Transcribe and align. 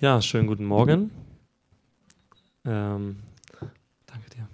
Ja, 0.00 0.22
schönen 0.22 0.46
guten 0.46 0.64
Morgen. 0.64 1.10
Ähm, 2.64 3.16
danke 4.06 4.30
dir. 4.30 4.48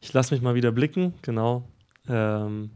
Ich 0.00 0.12
lasse 0.12 0.34
mich 0.34 0.42
mal 0.42 0.54
wieder 0.54 0.72
blicken, 0.72 1.14
genau. 1.22 1.68
Ähm, 2.08 2.70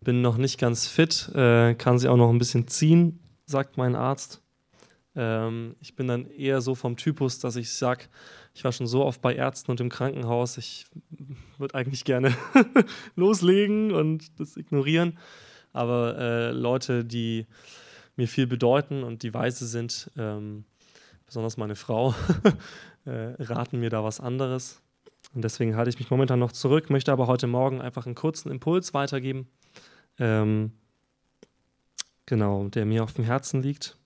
bin 0.00 0.22
noch 0.22 0.36
nicht 0.36 0.58
ganz 0.58 0.86
fit, 0.86 1.30
äh, 1.34 1.74
kann 1.74 1.98
sie 1.98 2.08
auch 2.08 2.16
noch 2.16 2.30
ein 2.30 2.38
bisschen 2.38 2.66
ziehen, 2.66 3.20
sagt 3.46 3.76
mein 3.76 3.94
Arzt. 3.94 4.42
Ähm, 5.14 5.76
ich 5.80 5.94
bin 5.94 6.08
dann 6.08 6.26
eher 6.26 6.60
so 6.60 6.74
vom 6.74 6.96
Typus, 6.96 7.38
dass 7.38 7.56
ich 7.56 7.72
sage, 7.72 8.06
ich 8.54 8.64
war 8.64 8.72
schon 8.72 8.86
so 8.86 9.04
oft 9.04 9.22
bei 9.22 9.34
Ärzten 9.34 9.70
und 9.70 9.80
im 9.80 9.88
Krankenhaus, 9.88 10.58
ich 10.58 10.86
würde 11.58 11.74
eigentlich 11.74 12.04
gerne 12.04 12.34
loslegen 13.14 13.92
und 13.92 14.40
das 14.40 14.56
ignorieren. 14.56 15.18
Aber 15.72 16.18
äh, 16.18 16.50
Leute, 16.50 17.04
die 17.04 17.46
mir 18.20 18.28
viel 18.28 18.46
bedeuten 18.46 19.02
und 19.02 19.22
die 19.22 19.34
weise 19.34 19.66
sind, 19.66 20.10
ähm, 20.16 20.64
besonders 21.26 21.56
meine 21.56 21.74
Frau, 21.74 22.14
äh, 23.04 23.42
raten 23.42 23.80
mir 23.80 23.90
da 23.90 24.04
was 24.04 24.20
anderes. 24.20 24.80
Und 25.34 25.42
deswegen 25.42 25.76
halte 25.76 25.90
ich 25.90 25.98
mich 25.98 26.10
momentan 26.10 26.38
noch 26.38 26.52
zurück, 26.52 26.90
möchte 26.90 27.12
aber 27.12 27.26
heute 27.26 27.46
Morgen 27.46 27.80
einfach 27.80 28.06
einen 28.06 28.14
kurzen 28.14 28.50
Impuls 28.50 28.94
weitergeben, 28.94 29.48
ähm, 30.18 30.72
genau, 32.26 32.68
der 32.68 32.84
mir 32.84 33.04
auf 33.04 33.14
dem 33.14 33.24
Herzen 33.24 33.62
liegt. 33.62 33.96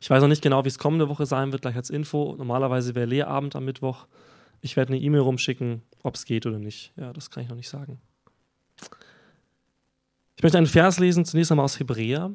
Ich 0.00 0.10
weiß 0.10 0.20
noch 0.20 0.28
nicht 0.28 0.42
genau, 0.42 0.64
wie 0.64 0.68
es 0.68 0.78
kommende 0.78 1.08
Woche 1.08 1.26
sein 1.26 1.52
wird, 1.52 1.62
gleich 1.62 1.76
als 1.76 1.90
Info. 1.90 2.34
Normalerweise 2.36 2.94
wäre 2.94 3.06
Lehrabend 3.06 3.54
am 3.54 3.64
Mittwoch. 3.64 4.06
Ich 4.60 4.76
werde 4.76 4.92
eine 4.92 5.02
E-Mail 5.02 5.20
rumschicken, 5.20 5.82
ob 6.02 6.14
es 6.14 6.24
geht 6.24 6.46
oder 6.46 6.58
nicht. 6.58 6.92
Ja, 6.96 7.12
das 7.12 7.30
kann 7.30 7.42
ich 7.42 7.48
noch 7.48 7.56
nicht 7.56 7.68
sagen. 7.68 8.00
Ich 10.36 10.42
möchte 10.42 10.58
einen 10.58 10.66
Vers 10.66 10.98
lesen, 10.98 11.24
zunächst 11.24 11.52
einmal 11.52 11.64
aus 11.64 11.78
Hebräer. 11.78 12.32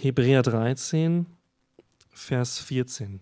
Hebräer 0.00 0.42
13, 0.42 1.26
Vers 2.10 2.60
14. 2.60 3.20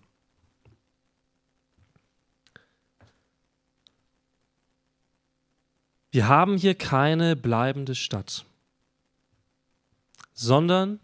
Wir 6.11 6.29
haben 6.29 6.59
hier 6.59 6.75
keine 6.75 7.35
bleibende 7.35 7.95
Stadt, 7.95 8.45
sondern 10.35 11.01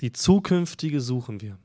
die 0.00 0.10
zukünftige 0.10 1.00
suchen 1.00 1.40
wir. 1.40 1.56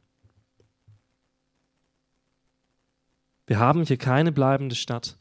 Wir 3.47 3.57
haben 3.57 3.83
hier 3.83 3.97
keine 3.97 4.31
bleibende 4.31 4.75
Stadt, 4.75 5.17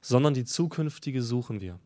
sondern 0.00 0.32
die 0.32 0.46
zukünftige 0.46 1.22
suchen 1.22 1.60
wir. 1.60 1.78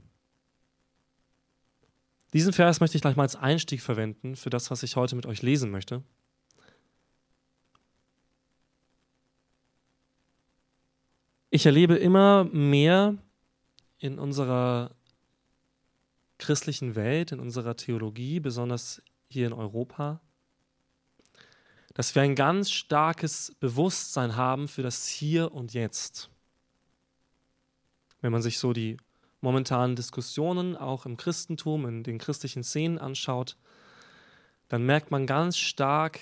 Diesen 2.36 2.52
Vers 2.52 2.80
möchte 2.80 2.98
ich 2.98 3.00
gleich 3.00 3.16
mal 3.16 3.22
als 3.22 3.34
Einstieg 3.34 3.80
verwenden 3.80 4.36
für 4.36 4.50
das, 4.50 4.70
was 4.70 4.82
ich 4.82 4.96
heute 4.96 5.16
mit 5.16 5.24
euch 5.24 5.40
lesen 5.40 5.70
möchte. 5.70 6.02
Ich 11.48 11.64
erlebe 11.64 11.96
immer 11.96 12.44
mehr 12.44 13.16
in 13.96 14.18
unserer 14.18 14.94
christlichen 16.36 16.94
Welt, 16.94 17.32
in 17.32 17.40
unserer 17.40 17.74
Theologie, 17.74 18.38
besonders 18.38 19.00
hier 19.28 19.46
in 19.46 19.54
Europa, 19.54 20.20
dass 21.94 22.14
wir 22.14 22.20
ein 22.20 22.34
ganz 22.34 22.70
starkes 22.70 23.56
Bewusstsein 23.60 24.36
haben 24.36 24.68
für 24.68 24.82
das 24.82 25.08
Hier 25.08 25.52
und 25.52 25.72
Jetzt. 25.72 26.28
Wenn 28.20 28.32
man 28.32 28.42
sich 28.42 28.58
so 28.58 28.74
die 28.74 28.98
momentanen 29.40 29.96
Diskussionen 29.96 30.76
auch 30.76 31.06
im 31.06 31.16
Christentum, 31.16 31.86
in 31.86 32.02
den 32.02 32.18
christlichen 32.18 32.64
Szenen 32.64 32.98
anschaut, 32.98 33.56
dann 34.68 34.84
merkt 34.84 35.10
man 35.10 35.26
ganz 35.26 35.58
stark, 35.58 36.20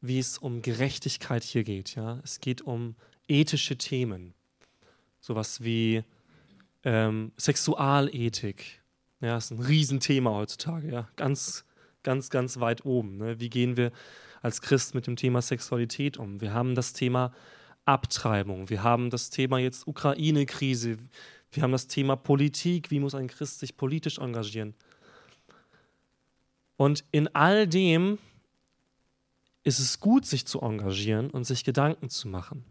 wie 0.00 0.18
es 0.18 0.38
um 0.38 0.62
Gerechtigkeit 0.62 1.42
hier 1.42 1.64
geht. 1.64 1.94
Ja? 1.94 2.20
Es 2.24 2.40
geht 2.40 2.62
um 2.62 2.94
ethische 3.28 3.76
Themen. 3.76 4.34
Sowas 5.20 5.62
wie 5.62 6.02
ähm, 6.84 7.32
Sexualethik. 7.36 8.80
Ja, 9.20 9.36
ist 9.36 9.50
ein 9.50 9.60
Riesenthema 9.60 10.30
heutzutage. 10.30 10.90
Ja? 10.90 11.08
Ganz, 11.16 11.64
ganz, 12.02 12.30
ganz 12.30 12.60
weit 12.60 12.84
oben. 12.86 13.18
Ne? 13.18 13.40
Wie 13.40 13.50
gehen 13.50 13.76
wir 13.76 13.92
als 14.40 14.62
Christ 14.62 14.94
mit 14.94 15.06
dem 15.06 15.16
Thema 15.16 15.42
Sexualität 15.42 16.16
um? 16.16 16.40
Wir 16.40 16.54
haben 16.54 16.74
das 16.74 16.94
Thema 16.94 17.32
Abtreibung. 17.84 18.70
Wir 18.70 18.82
haben 18.82 19.10
das 19.10 19.30
Thema 19.30 19.58
jetzt 19.58 19.86
Ukraine-Krise. 19.86 20.96
Wir 21.52 21.62
haben 21.62 21.72
das 21.72 21.86
Thema 21.88 22.16
Politik, 22.16 22.90
wie 22.90 23.00
muss 23.00 23.14
ein 23.14 23.28
Christ 23.28 23.58
sich 23.58 23.76
politisch 23.76 24.18
engagieren. 24.18 24.74
Und 26.76 27.04
in 27.10 27.34
all 27.34 27.66
dem 27.66 28.18
ist 29.62 29.80
es 29.80 30.00
gut, 30.00 30.24
sich 30.24 30.46
zu 30.46 30.60
engagieren 30.60 31.30
und 31.30 31.44
sich 31.44 31.64
Gedanken 31.64 32.08
zu 32.08 32.28
machen. 32.28 32.64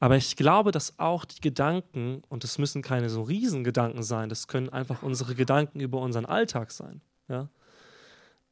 Aber 0.00 0.16
ich 0.16 0.36
glaube, 0.36 0.70
dass 0.72 0.98
auch 0.98 1.24
die 1.24 1.40
Gedanken, 1.40 2.22
und 2.28 2.44
es 2.44 2.58
müssen 2.58 2.82
keine 2.82 3.08
so 3.08 3.22
Riesengedanken 3.22 4.02
sein, 4.02 4.28
das 4.28 4.48
können 4.48 4.68
einfach 4.68 5.02
unsere 5.02 5.34
Gedanken 5.34 5.80
über 5.80 6.00
unseren 6.00 6.26
Alltag 6.26 6.72
sein, 6.72 7.00
ja? 7.28 7.48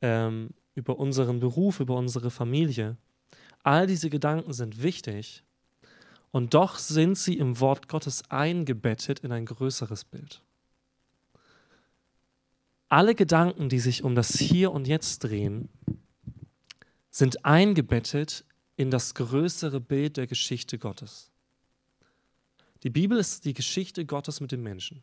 Ähm, 0.01 0.51
über 0.75 0.99
unseren 0.99 1.41
Beruf, 1.41 1.81
über 1.81 1.97
unsere 1.97 2.31
Familie. 2.31 2.97
All 3.62 3.87
diese 3.87 4.09
Gedanken 4.09 4.53
sind 4.53 4.83
wichtig, 4.83 5.45
und 6.32 6.54
doch 6.54 6.78
sind 6.78 7.16
sie 7.16 7.37
im 7.37 7.60
Wort 7.60 7.88
Gottes 7.88 8.28
eingebettet 8.31 9.20
in 9.20 9.32
ein 9.32 9.47
größeres 9.47 10.04
Bild. 10.04 10.43
Alle 12.88 13.15
Gedanken, 13.15 13.69
die 13.69 13.78
sich 13.78 14.03
um 14.03 14.15
das 14.15 14.38
Hier 14.38 14.72
und 14.72 14.88
Jetzt 14.88 15.20
drehen, 15.20 15.69
sind 17.10 17.44
eingebettet 17.44 18.44
in 18.76 18.91
das 18.91 19.15
größere 19.15 19.81
Bild 19.81 20.16
der 20.16 20.26
Geschichte 20.26 20.78
Gottes. 20.78 21.31
Die 22.82 22.91
Bibel 22.91 23.19
ist 23.19 23.44
die 23.44 23.54
Geschichte 23.54 24.04
Gottes 24.06 24.41
mit 24.41 24.53
dem 24.53 24.62
Menschen. 24.62 25.03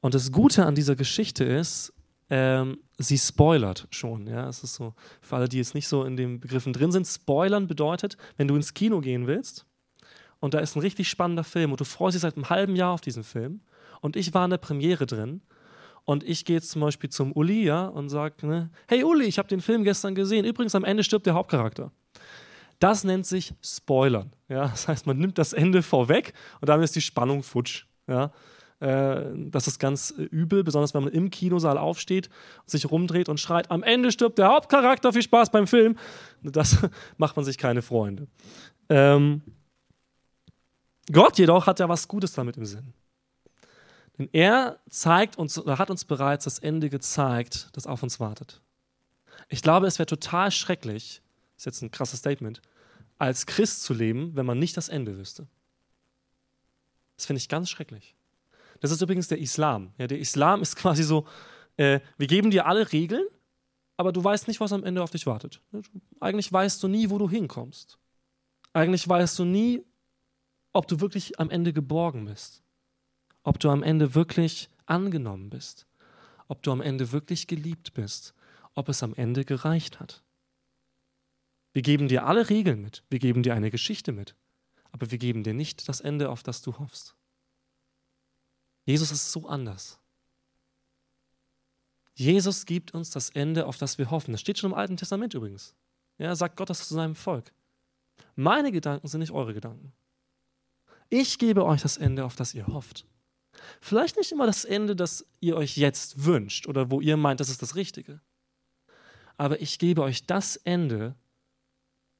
Und 0.00 0.14
das 0.14 0.30
Gute 0.30 0.64
an 0.64 0.76
dieser 0.76 0.94
Geschichte 0.94 1.44
ist, 1.44 1.92
ähm, 2.30 2.78
sie 2.98 3.18
spoilert 3.18 3.88
schon. 3.90 4.28
Ja, 4.28 4.48
es 4.48 4.62
ist 4.62 4.74
so, 4.74 4.94
für 5.20 5.36
alle, 5.36 5.48
die 5.48 5.58
jetzt 5.58 5.74
nicht 5.74 5.88
so 5.88 6.04
in 6.04 6.16
den 6.16 6.38
Begriffen 6.38 6.72
drin 6.72 6.92
sind, 6.92 7.06
spoilern 7.06 7.66
bedeutet, 7.66 8.16
wenn 8.36 8.46
du 8.46 8.54
ins 8.54 8.74
Kino 8.74 9.00
gehen 9.00 9.26
willst 9.26 9.67
und 10.40 10.54
da 10.54 10.60
ist 10.60 10.76
ein 10.76 10.80
richtig 10.80 11.08
spannender 11.08 11.44
Film 11.44 11.70
und 11.70 11.80
du 11.80 11.84
freust 11.84 12.14
dich 12.14 12.22
seit 12.22 12.36
einem 12.36 12.50
halben 12.50 12.76
Jahr 12.76 12.92
auf 12.92 13.00
diesen 13.00 13.24
Film 13.24 13.60
und 14.00 14.16
ich 14.16 14.34
war 14.34 14.44
in 14.44 14.50
der 14.50 14.58
Premiere 14.58 15.06
drin 15.06 15.40
und 16.04 16.24
ich 16.24 16.44
gehe 16.44 16.60
zum 16.60 16.80
Beispiel 16.80 17.10
zum 17.10 17.32
Uli 17.32 17.64
ja, 17.64 17.86
und 17.86 18.08
sage, 18.08 18.46
ne, 18.46 18.70
hey 18.86 19.04
Uli, 19.04 19.24
ich 19.24 19.38
habe 19.38 19.48
den 19.48 19.60
Film 19.60 19.84
gestern 19.84 20.14
gesehen, 20.14 20.44
übrigens 20.44 20.74
am 20.74 20.84
Ende 20.84 21.04
stirbt 21.04 21.26
der 21.26 21.34
Hauptcharakter. 21.34 21.92
Das 22.78 23.04
nennt 23.04 23.26
sich 23.26 23.54
Spoilern. 23.62 24.32
Ja? 24.48 24.68
Das 24.68 24.88
heißt, 24.88 25.06
man 25.06 25.18
nimmt 25.18 25.38
das 25.38 25.52
Ende 25.52 25.82
vorweg 25.82 26.32
und 26.60 26.68
dann 26.68 26.82
ist 26.82 26.94
die 26.94 27.00
Spannung 27.00 27.42
futsch. 27.42 27.86
Ja? 28.06 28.32
Äh, 28.80 29.24
das 29.50 29.66
ist 29.66 29.78
ganz 29.78 30.10
übel, 30.10 30.62
besonders 30.62 30.94
wenn 30.94 31.04
man 31.04 31.12
im 31.12 31.30
Kinosaal 31.30 31.76
aufsteht, 31.76 32.30
sich 32.66 32.90
rumdreht 32.90 33.28
und 33.28 33.40
schreit, 33.40 33.70
am 33.70 33.82
Ende 33.82 34.12
stirbt 34.12 34.38
der 34.38 34.48
Hauptcharakter, 34.48 35.12
viel 35.12 35.22
Spaß 35.22 35.50
beim 35.50 35.66
Film. 35.66 35.96
Das 36.42 36.78
macht 37.16 37.36
man 37.36 37.44
sich 37.44 37.58
keine 37.58 37.82
Freunde. 37.82 38.28
Ähm, 38.88 39.42
Gott 41.12 41.38
jedoch 41.38 41.66
hat 41.66 41.80
ja 41.80 41.88
was 41.88 42.08
Gutes 42.08 42.32
damit 42.32 42.56
im 42.56 42.64
Sinn. 42.64 42.92
Denn 44.18 44.28
er 44.32 44.80
zeigt 44.88 45.38
uns, 45.38 45.58
oder 45.58 45.78
hat 45.78 45.90
uns 45.90 46.04
bereits 46.04 46.44
das 46.44 46.58
Ende 46.58 46.90
gezeigt, 46.90 47.68
das 47.72 47.86
auf 47.86 48.02
uns 48.02 48.18
wartet. 48.18 48.60
Ich 49.48 49.62
glaube, 49.62 49.86
es 49.86 49.98
wäre 49.98 50.06
total 50.06 50.50
schrecklich, 50.50 51.22
ist 51.56 51.66
jetzt 51.66 51.82
ein 51.82 51.90
krasses 51.90 52.18
Statement, 52.18 52.60
als 53.18 53.46
Christ 53.46 53.82
zu 53.82 53.94
leben, 53.94 54.34
wenn 54.36 54.46
man 54.46 54.58
nicht 54.58 54.76
das 54.76 54.88
Ende 54.88 55.16
wüsste. 55.16 55.46
Das 57.16 57.26
finde 57.26 57.38
ich 57.38 57.48
ganz 57.48 57.70
schrecklich. 57.70 58.14
Das 58.80 58.90
ist 58.90 59.00
übrigens 59.00 59.28
der 59.28 59.38
Islam. 59.38 59.92
Ja, 59.98 60.06
der 60.06 60.18
Islam 60.18 60.62
ist 60.62 60.76
quasi 60.76 61.02
so, 61.02 61.26
äh, 61.76 62.00
wir 62.16 62.26
geben 62.26 62.50
dir 62.50 62.66
alle 62.66 62.92
Regeln, 62.92 63.26
aber 63.96 64.12
du 64.12 64.22
weißt 64.22 64.46
nicht, 64.48 64.60
was 64.60 64.72
am 64.72 64.84
Ende 64.84 65.02
auf 65.02 65.10
dich 65.10 65.26
wartet. 65.26 65.60
Eigentlich 66.20 66.52
weißt 66.52 66.82
du 66.82 66.88
nie, 66.88 67.10
wo 67.10 67.18
du 67.18 67.28
hinkommst. 67.28 67.98
Eigentlich 68.72 69.08
weißt 69.08 69.38
du 69.38 69.44
nie, 69.44 69.84
ob 70.78 70.86
du 70.86 71.00
wirklich 71.00 71.40
am 71.40 71.50
Ende 71.50 71.72
geborgen 71.72 72.26
bist, 72.26 72.62
ob 73.42 73.58
du 73.58 73.68
am 73.68 73.82
Ende 73.82 74.14
wirklich 74.14 74.70
angenommen 74.86 75.50
bist, 75.50 75.88
ob 76.46 76.62
du 76.62 76.70
am 76.70 76.80
Ende 76.80 77.10
wirklich 77.10 77.48
geliebt 77.48 77.94
bist, 77.94 78.32
ob 78.76 78.88
es 78.88 79.02
am 79.02 79.12
Ende 79.12 79.44
gereicht 79.44 79.98
hat. 79.98 80.22
Wir 81.72 81.82
geben 81.82 82.06
dir 82.06 82.26
alle 82.26 82.48
Regeln 82.48 82.80
mit, 82.80 83.02
wir 83.10 83.18
geben 83.18 83.42
dir 83.42 83.54
eine 83.54 83.72
Geschichte 83.72 84.12
mit, 84.12 84.36
aber 84.92 85.10
wir 85.10 85.18
geben 85.18 85.42
dir 85.42 85.52
nicht 85.52 85.88
das 85.88 86.00
Ende, 86.00 86.30
auf 86.30 86.44
das 86.44 86.62
du 86.62 86.78
hoffst. 86.78 87.16
Jesus 88.84 89.10
ist 89.10 89.32
so 89.32 89.48
anders. 89.48 89.98
Jesus 92.14 92.66
gibt 92.66 92.94
uns 92.94 93.10
das 93.10 93.30
Ende, 93.30 93.66
auf 93.66 93.78
das 93.78 93.98
wir 93.98 94.12
hoffen. 94.12 94.30
Das 94.30 94.42
steht 94.42 94.58
schon 94.58 94.70
im 94.70 94.78
Alten 94.78 94.96
Testament 94.96 95.34
übrigens. 95.34 95.74
Ja, 96.18 96.36
sagt 96.36 96.56
Gott 96.56 96.70
das 96.70 96.86
zu 96.86 96.94
seinem 96.94 97.16
Volk. 97.16 97.52
Meine 98.36 98.70
Gedanken 98.70 99.08
sind 99.08 99.18
nicht 99.18 99.32
eure 99.32 99.54
Gedanken. 99.54 99.92
Ich 101.10 101.38
gebe 101.38 101.64
euch 101.64 101.82
das 101.82 101.96
Ende, 101.96 102.24
auf 102.24 102.36
das 102.36 102.54
ihr 102.54 102.66
hofft. 102.66 103.06
Vielleicht 103.80 104.16
nicht 104.16 104.30
immer 104.32 104.46
das 104.46 104.64
Ende, 104.64 104.94
das 104.94 105.26
ihr 105.40 105.56
euch 105.56 105.76
jetzt 105.76 106.24
wünscht 106.24 106.68
oder 106.68 106.90
wo 106.90 107.00
ihr 107.00 107.16
meint, 107.16 107.40
das 107.40 107.48
ist 107.48 107.62
das 107.62 107.74
Richtige. 107.74 108.20
aber 109.38 109.62
ich 109.62 109.78
gebe 109.78 110.02
euch 110.02 110.26
das 110.26 110.56
Ende, 110.56 111.14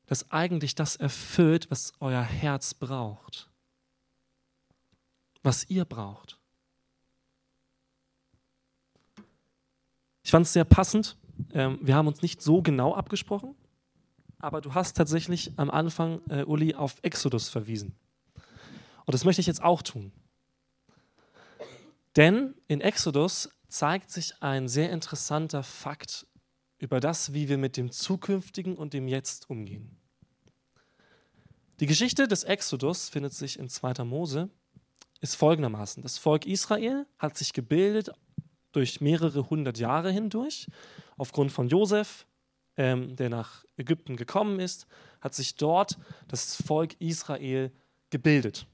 das 0.06 0.30
eigentlich 0.30 0.74
das 0.74 0.96
erfüllt, 0.96 1.70
was 1.70 1.92
euer 2.00 2.22
Herz 2.22 2.72
braucht, 2.72 3.50
was 5.42 5.68
ihr 5.68 5.84
braucht. 5.84 6.38
Ich 10.22 10.30
fand 10.30 10.46
es 10.46 10.52
sehr 10.52 10.64
passend. 10.64 11.16
Ähm, 11.52 11.78
wir 11.82 11.94
haben 11.94 12.06
uns 12.06 12.22
nicht 12.22 12.40
so 12.40 12.62
genau 12.62 12.94
abgesprochen, 12.94 13.54
aber 14.38 14.60
du 14.60 14.74
hast 14.74 14.96
tatsächlich 14.96 15.52
am 15.58 15.70
Anfang, 15.70 16.20
äh, 16.28 16.44
Uli, 16.44 16.74
auf 16.74 16.98
Exodus 17.02 17.48
verwiesen. 17.48 17.94
Und 19.08 19.14
das 19.14 19.24
möchte 19.24 19.40
ich 19.40 19.46
jetzt 19.46 19.62
auch 19.62 19.80
tun. 19.80 20.12
Denn 22.14 22.54
in 22.66 22.82
Exodus 22.82 23.48
zeigt 23.66 24.10
sich 24.10 24.42
ein 24.42 24.68
sehr 24.68 24.90
interessanter 24.90 25.62
Fakt 25.62 26.26
über 26.76 27.00
das, 27.00 27.32
wie 27.32 27.48
wir 27.48 27.56
mit 27.56 27.78
dem 27.78 27.90
Zukünftigen 27.90 28.76
und 28.76 28.92
dem 28.92 29.08
Jetzt 29.08 29.48
umgehen. 29.48 29.96
Die 31.80 31.86
Geschichte 31.86 32.28
des 32.28 32.44
Exodus 32.44 33.08
findet 33.08 33.32
sich 33.32 33.58
in 33.58 33.70
2. 33.70 34.04
Mose, 34.04 34.50
ist 35.22 35.36
folgendermaßen. 35.36 36.02
Das 36.02 36.18
Volk 36.18 36.44
Israel 36.44 37.06
hat 37.18 37.38
sich 37.38 37.54
gebildet 37.54 38.10
durch 38.72 39.00
mehrere 39.00 39.48
hundert 39.48 39.78
Jahre 39.78 40.12
hindurch. 40.12 40.66
Aufgrund 41.16 41.50
von 41.50 41.70
Josef, 41.70 42.26
ähm, 42.76 43.16
der 43.16 43.30
nach 43.30 43.64
Ägypten 43.78 44.16
gekommen 44.16 44.60
ist, 44.60 44.86
hat 45.22 45.34
sich 45.34 45.56
dort 45.56 45.96
das 46.26 46.60
Volk 46.60 47.00
Israel 47.00 47.72
gebildet. 48.10 48.66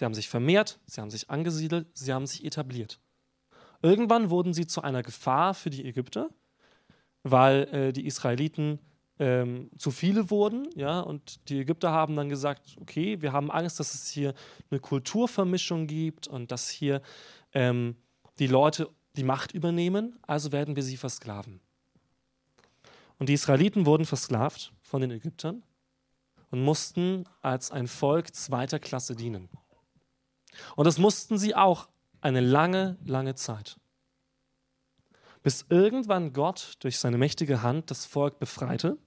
Sie 0.00 0.06
haben 0.06 0.14
sich 0.14 0.30
vermehrt, 0.30 0.80
sie 0.86 1.02
haben 1.02 1.10
sich 1.10 1.28
angesiedelt, 1.28 1.86
sie 1.92 2.10
haben 2.10 2.26
sich 2.26 2.46
etabliert. 2.46 2.98
Irgendwann 3.82 4.30
wurden 4.30 4.54
sie 4.54 4.66
zu 4.66 4.80
einer 4.80 5.02
Gefahr 5.02 5.52
für 5.52 5.68
die 5.68 5.84
Ägypter, 5.84 6.30
weil 7.22 7.64
äh, 7.64 7.92
die 7.92 8.06
Israeliten 8.06 8.78
ähm, 9.18 9.70
zu 9.76 9.90
viele 9.90 10.30
wurden, 10.30 10.70
ja, 10.74 11.00
und 11.00 11.50
die 11.50 11.60
Ägypter 11.60 11.90
haben 11.90 12.16
dann 12.16 12.30
gesagt, 12.30 12.78
okay, 12.80 13.20
wir 13.20 13.34
haben 13.34 13.50
Angst, 13.50 13.78
dass 13.78 13.92
es 13.92 14.08
hier 14.08 14.32
eine 14.70 14.80
Kulturvermischung 14.80 15.86
gibt 15.86 16.28
und 16.28 16.50
dass 16.50 16.70
hier 16.70 17.02
ähm, 17.52 17.94
die 18.38 18.46
Leute 18.46 18.88
die 19.16 19.24
Macht 19.24 19.52
übernehmen, 19.52 20.18
also 20.22 20.50
werden 20.50 20.76
wir 20.76 20.82
sie 20.82 20.96
versklaven. 20.96 21.60
Und 23.18 23.28
die 23.28 23.34
Israeliten 23.34 23.84
wurden 23.84 24.06
versklavt 24.06 24.72
von 24.80 25.02
den 25.02 25.10
Ägyptern 25.10 25.62
und 26.50 26.64
mussten 26.64 27.24
als 27.42 27.70
ein 27.70 27.86
Volk 27.86 28.34
zweiter 28.34 28.78
Klasse 28.78 29.14
dienen. 29.14 29.50
Und 30.76 30.86
das 30.86 30.98
mussten 30.98 31.38
sie 31.38 31.54
auch 31.54 31.88
eine 32.20 32.40
lange, 32.40 32.96
lange 33.04 33.34
Zeit. 33.34 33.78
Bis 35.42 35.64
irgendwann 35.68 36.32
Gott 36.32 36.76
durch 36.80 36.98
seine 36.98 37.18
mächtige 37.18 37.62
Hand 37.62 37.90
das 37.90 38.04
Volk 38.04 38.38
befreite 38.38 38.98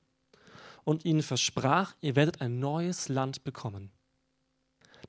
und 0.84 1.06
ihnen 1.06 1.22
versprach, 1.22 1.96
ihr 2.02 2.16
werdet 2.16 2.42
ein 2.42 2.60
neues 2.60 3.08
Land 3.08 3.44
bekommen. 3.44 3.92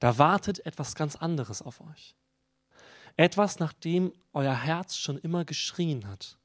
Da 0.01 0.19
wartet 0.19 0.65
etwas 0.67 0.95
ganz 0.95 1.17
anderes 1.17 1.63
auf 1.63 1.81
euch. 1.81 2.15
Etwas, 3.17 3.59
nach 3.59 3.73
dem 3.73 4.13
euer 4.33 4.55
Herz 4.55 4.97
schon 4.97 5.19
immer 5.19 5.45
geschrien 5.45 6.07
hat. 6.09 6.37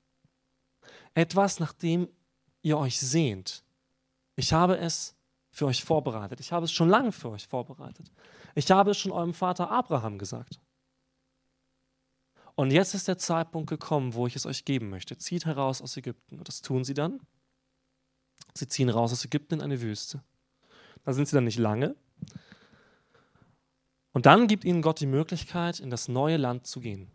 Etwas, 1.14 1.60
nach 1.60 1.74
dem 1.74 2.08
ihr 2.62 2.78
euch 2.78 3.00
sehnt. 3.00 3.64
Ich 4.36 4.54
habe 4.54 4.78
es 4.78 5.16
für 5.52 5.66
euch 5.66 5.84
vorbereitet. 5.84 6.40
Ich 6.40 6.52
habe 6.52 6.66
es 6.66 6.72
schon 6.72 6.90
lange 6.90 7.12
für 7.12 7.30
euch 7.30 7.48
vorbereitet. 7.48 8.12
Ich 8.60 8.70
habe 8.70 8.92
es 8.92 8.98
schon 8.98 9.14
eurem 9.14 9.34
Vater 9.34 9.72
Abraham 9.72 10.20
gesagt. 10.20 10.60
Und 12.56 12.72
jetzt 12.72 12.94
ist 12.94 13.08
der 13.08 13.18
Zeitpunkt 13.18 13.70
gekommen, 13.70 14.16
wo 14.16 14.28
ich 14.28 14.36
es 14.36 14.46
euch 14.46 14.66
geben 14.66 14.90
möchte. 14.90 15.18
Zieht 15.18 15.46
heraus 15.46 15.82
aus 15.82 15.96
Ägypten. 15.96 16.38
Und 16.38 16.50
das 16.50 16.62
tun 16.62 16.84
sie 16.84 16.94
dann. 16.94 17.22
Sie 18.54 18.68
ziehen 18.68 18.90
raus 18.90 19.14
aus 19.14 19.24
Ägypten 19.24 19.54
in 19.54 19.62
eine 19.62 19.80
Wüste. 19.80 20.22
Da 21.06 21.14
sind 21.14 21.30
sie 21.30 21.38
dann 21.38 21.46
nicht 21.46 21.58
lange. 21.58 21.96
Und 24.12 24.26
dann 24.26 24.50
gibt 24.50 24.66
ihnen 24.66 24.82
Gott 24.82 25.00
die 25.00 25.06
Möglichkeit, 25.06 25.80
in 25.80 25.90
das 25.90 26.10
neue 26.10 26.36
Land 26.36 26.68
zu 26.68 26.82
gehen. 26.82 27.10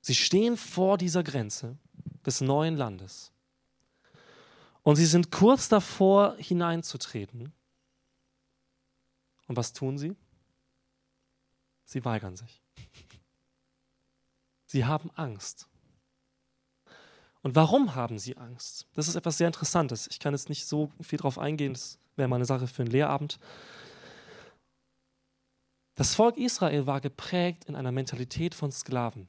Sie 0.00 0.16
stehen 0.16 0.56
vor 0.56 0.98
dieser 0.98 1.22
Grenze 1.22 1.78
des 2.26 2.40
neuen 2.40 2.76
Landes. 2.76 3.30
Und 4.82 4.96
sie 4.96 5.06
sind 5.06 5.30
kurz 5.30 5.68
davor, 5.68 6.34
hineinzutreten. 6.38 7.52
Und 9.46 9.56
was 9.56 9.72
tun 9.72 9.98
sie? 9.98 10.16
Sie 11.84 12.04
weigern 12.04 12.36
sich. 12.36 12.62
Sie 14.66 14.84
haben 14.84 15.10
Angst. 15.14 15.68
Und 17.42 17.54
warum 17.54 17.94
haben 17.94 18.18
sie 18.18 18.36
Angst? 18.36 18.86
Das 18.94 19.06
ist 19.06 19.16
etwas 19.16 19.38
sehr 19.38 19.46
Interessantes. 19.46 20.08
Ich 20.08 20.18
kann 20.18 20.32
jetzt 20.32 20.48
nicht 20.48 20.66
so 20.66 20.90
viel 21.00 21.18
darauf 21.18 21.38
eingehen, 21.38 21.74
das 21.74 21.98
wäre 22.16 22.28
mal 22.28 22.36
eine 22.36 22.46
Sache 22.46 22.66
für 22.66 22.82
einen 22.82 22.90
Lehrabend. 22.90 23.38
Das 25.94 26.14
Volk 26.14 26.38
Israel 26.38 26.86
war 26.86 27.00
geprägt 27.00 27.66
in 27.66 27.76
einer 27.76 27.92
Mentalität 27.92 28.54
von 28.54 28.72
Sklaven. 28.72 29.28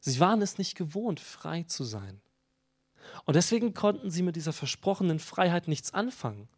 Sie 0.00 0.18
waren 0.20 0.42
es 0.42 0.58
nicht 0.58 0.74
gewohnt, 0.74 1.20
frei 1.20 1.62
zu 1.64 1.84
sein. 1.84 2.20
Und 3.26 3.36
deswegen 3.36 3.74
konnten 3.74 4.10
sie 4.10 4.22
mit 4.22 4.36
dieser 4.36 4.52
versprochenen 4.52 5.18
Freiheit 5.18 5.68
nichts 5.68 5.94
anfangen. 5.94 6.48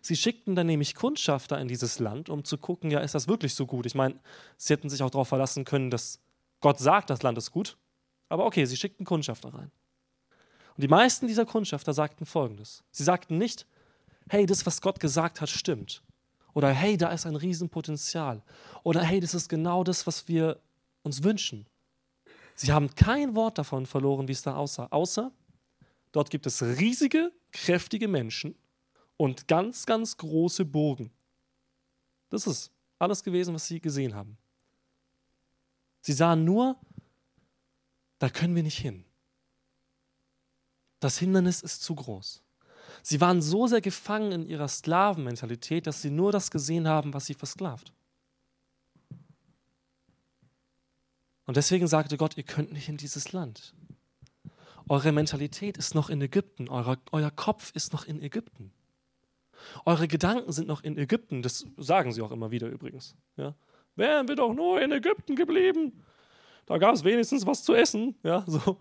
Sie 0.00 0.16
schickten 0.16 0.54
dann 0.54 0.66
nämlich 0.66 0.94
Kundschafter 0.94 1.58
in 1.58 1.68
dieses 1.68 1.98
Land, 1.98 2.28
um 2.28 2.44
zu 2.44 2.58
gucken, 2.58 2.90
ja, 2.90 3.00
ist 3.00 3.14
das 3.14 3.28
wirklich 3.28 3.54
so 3.54 3.66
gut? 3.66 3.86
Ich 3.86 3.94
meine, 3.94 4.18
sie 4.56 4.72
hätten 4.72 4.88
sich 4.88 5.02
auch 5.02 5.10
darauf 5.10 5.28
verlassen 5.28 5.64
können, 5.64 5.90
dass 5.90 6.20
Gott 6.60 6.78
sagt, 6.78 7.10
das 7.10 7.22
Land 7.22 7.38
ist 7.38 7.50
gut. 7.50 7.76
Aber 8.28 8.46
okay, 8.46 8.64
sie 8.64 8.76
schickten 8.76 9.06
Kundschafter 9.06 9.54
rein. 9.54 9.70
Und 10.76 10.82
die 10.82 10.88
meisten 10.88 11.26
dieser 11.26 11.46
Kundschafter 11.46 11.92
sagten 11.92 12.26
Folgendes. 12.26 12.84
Sie 12.90 13.04
sagten 13.04 13.38
nicht, 13.38 13.66
hey, 14.28 14.46
das, 14.46 14.66
was 14.66 14.80
Gott 14.80 15.00
gesagt 15.00 15.40
hat, 15.40 15.48
stimmt. 15.48 16.02
Oder 16.54 16.70
hey, 16.70 16.96
da 16.96 17.10
ist 17.10 17.26
ein 17.26 17.36
Riesenpotenzial. 17.36 18.42
Oder 18.82 19.02
hey, 19.02 19.20
das 19.20 19.34
ist 19.34 19.48
genau 19.48 19.84
das, 19.84 20.06
was 20.06 20.28
wir 20.28 20.60
uns 21.02 21.22
wünschen. 21.22 21.66
Sie 22.54 22.72
haben 22.72 22.94
kein 22.94 23.36
Wort 23.36 23.58
davon 23.58 23.86
verloren, 23.86 24.26
wie 24.28 24.32
es 24.32 24.42
da 24.42 24.56
aussah, 24.56 24.88
außer 24.90 25.30
dort 26.12 26.30
gibt 26.30 26.46
es 26.46 26.62
riesige, 26.62 27.32
kräftige 27.52 28.08
Menschen, 28.08 28.56
und 29.18 29.48
ganz, 29.48 29.84
ganz 29.84 30.16
große 30.16 30.64
Burgen. 30.64 31.10
Das 32.30 32.46
ist 32.46 32.70
alles 32.98 33.22
gewesen, 33.22 33.52
was 33.52 33.66
sie 33.66 33.80
gesehen 33.80 34.14
haben. 34.14 34.38
Sie 36.00 36.12
sahen 36.14 36.44
nur, 36.44 36.76
da 38.18 38.30
können 38.30 38.54
wir 38.54 38.62
nicht 38.62 38.78
hin. 38.78 39.04
Das 41.00 41.18
Hindernis 41.18 41.60
ist 41.60 41.82
zu 41.82 41.94
groß. 41.94 42.42
Sie 43.02 43.20
waren 43.20 43.42
so 43.42 43.66
sehr 43.66 43.80
gefangen 43.80 44.32
in 44.32 44.46
ihrer 44.46 44.68
Sklavenmentalität, 44.68 45.86
dass 45.86 46.00
sie 46.00 46.10
nur 46.10 46.32
das 46.32 46.50
gesehen 46.50 46.88
haben, 46.88 47.12
was 47.12 47.26
sie 47.26 47.34
versklavt. 47.34 47.92
Und 51.44 51.56
deswegen 51.56 51.86
sagte 51.86 52.16
Gott, 52.16 52.36
ihr 52.36 52.42
könnt 52.42 52.72
nicht 52.72 52.88
in 52.88 52.96
dieses 52.96 53.32
Land. 53.32 53.74
Eure 54.88 55.12
Mentalität 55.12 55.76
ist 55.76 55.94
noch 55.94 56.08
in 56.08 56.20
Ägypten, 56.20 56.68
euer, 56.68 56.98
euer 57.12 57.30
Kopf 57.30 57.72
ist 57.74 57.92
noch 57.92 58.04
in 58.04 58.22
Ägypten. 58.22 58.72
Eure 59.84 60.08
Gedanken 60.08 60.52
sind 60.52 60.68
noch 60.68 60.82
in 60.82 60.96
Ägypten, 60.98 61.42
das 61.42 61.66
sagen 61.76 62.12
sie 62.12 62.22
auch 62.22 62.30
immer 62.30 62.50
wieder 62.50 62.68
übrigens. 62.68 63.16
Ja? 63.36 63.54
Wären 63.96 64.28
wir 64.28 64.36
doch 64.36 64.54
nur 64.54 64.80
in 64.80 64.92
Ägypten 64.92 65.36
geblieben, 65.36 66.04
da 66.66 66.76
gab 66.76 66.94
es 66.94 67.02
wenigstens 67.02 67.46
was 67.46 67.64
zu 67.64 67.74
essen. 67.74 68.14
Ja, 68.22 68.44
so. 68.46 68.78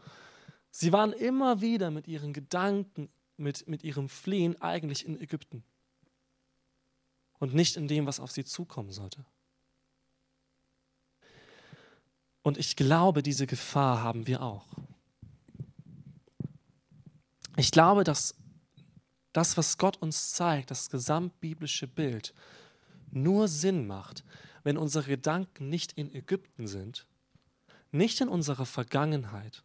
Sie 0.69 0.91
waren 0.91 1.13
immer 1.13 1.62
wieder 1.62 1.89
mit 1.89 2.07
ihren 2.07 2.34
Gedanken, 2.34 3.10
mit, 3.38 3.67
mit 3.67 3.84
ihrem 3.84 4.10
Flehen 4.10 4.62
eigentlich 4.62 5.05
in 5.05 5.19
Ägypten 5.19 5.63
und 7.39 7.53
nicht 7.53 7.77
in 7.77 7.88
dem, 7.88 8.05
was 8.05 8.19
auf 8.19 8.31
sie 8.31 8.43
zukommen 8.43 8.91
sollte. 8.91 9.25
Und 12.41 12.57
ich 12.57 12.75
glaube, 12.75 13.24
diese 13.24 13.48
Gefahr 13.48 14.03
haben 14.03 14.27
wir 14.27 14.41
auch. 14.41 14.65
Ich 17.55 17.72
glaube, 17.72 18.03
dass 18.03 18.36
das, 19.38 19.56
was 19.56 19.77
Gott 19.77 19.98
uns 19.98 20.32
zeigt, 20.32 20.72
das 20.72 20.89
gesamtbiblische 20.89 21.86
Bild, 21.86 22.34
nur 23.12 23.48
Sinn 23.48 23.86
macht, 23.86 24.24
wenn 24.63 24.79
unsere 24.79 25.06
Gedanken 25.06 25.70
nicht 25.70 25.94
in 25.94 26.12
Ägypten 26.12 26.65
sind, 26.65 27.06
nicht 27.91 28.20
in 28.20 28.29
unserer 28.29 28.65
Vergangenheit, 28.65 29.63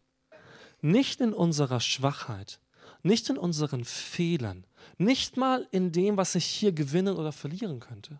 nicht 0.81 1.21
in 1.21 1.33
unserer 1.33 1.79
Schwachheit, 1.79 2.59
nicht 3.01 3.31
in 3.31 3.37
unseren 3.39 3.83
Fehlern, 3.83 4.67
nicht 4.99 5.37
mal 5.37 5.67
in 5.71 5.91
dem, 5.91 6.17
was 6.17 6.35
ich 6.35 6.45
hier 6.45 6.71
gewinnen 6.71 7.15
oder 7.15 7.31
verlieren 7.31 7.79
könnte, 7.79 8.19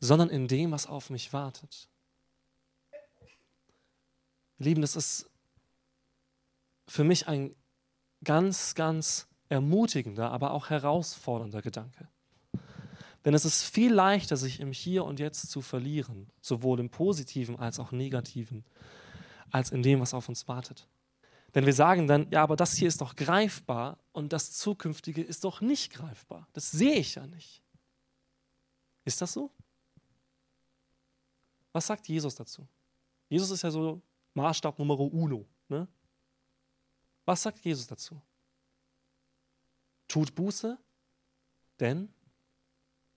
sondern 0.00 0.30
in 0.30 0.48
dem, 0.48 0.72
was 0.72 0.88
auf 0.88 1.10
mich 1.10 1.32
wartet. 1.32 1.88
Lieben, 4.58 4.82
das 4.82 4.96
ist 4.96 5.30
für 6.88 7.04
mich 7.04 7.28
ein 7.28 7.54
ganz, 8.24 8.74
ganz 8.74 9.28
ermutigender, 9.54 10.30
aber 10.30 10.50
auch 10.50 10.68
herausfordernder 10.68 11.62
Gedanke. 11.62 12.08
Denn 13.24 13.32
es 13.32 13.46
ist 13.46 13.62
viel 13.62 13.92
leichter, 13.92 14.36
sich 14.36 14.60
im 14.60 14.72
Hier 14.72 15.04
und 15.04 15.18
Jetzt 15.18 15.50
zu 15.50 15.62
verlieren, 15.62 16.28
sowohl 16.42 16.80
im 16.80 16.90
positiven 16.90 17.58
als 17.58 17.78
auch 17.78 17.90
negativen, 17.90 18.64
als 19.50 19.70
in 19.70 19.82
dem, 19.82 20.00
was 20.00 20.12
auf 20.12 20.28
uns 20.28 20.46
wartet. 20.46 20.86
Denn 21.54 21.64
wir 21.64 21.72
sagen 21.72 22.06
dann, 22.06 22.28
ja, 22.30 22.42
aber 22.42 22.56
das 22.56 22.74
hier 22.74 22.88
ist 22.88 23.00
doch 23.00 23.14
greifbar 23.14 23.98
und 24.12 24.32
das 24.32 24.52
Zukünftige 24.52 25.22
ist 25.22 25.44
doch 25.44 25.60
nicht 25.60 25.92
greifbar. 25.92 26.48
Das 26.52 26.70
sehe 26.72 26.96
ich 26.96 27.14
ja 27.14 27.26
nicht. 27.26 27.62
Ist 29.04 29.22
das 29.22 29.32
so? 29.32 29.50
Was 31.72 31.86
sagt 31.86 32.08
Jesus 32.08 32.34
dazu? 32.34 32.66
Jesus 33.28 33.50
ist 33.50 33.62
ja 33.62 33.70
so 33.70 34.02
Maßstab 34.34 34.78
Nummer 34.78 34.98
uno. 34.98 35.46
Ne? 35.68 35.86
Was 37.24 37.42
sagt 37.42 37.64
Jesus 37.64 37.86
dazu? 37.86 38.20
Tut 40.08 40.34
Buße, 40.34 40.78
denn 41.80 42.12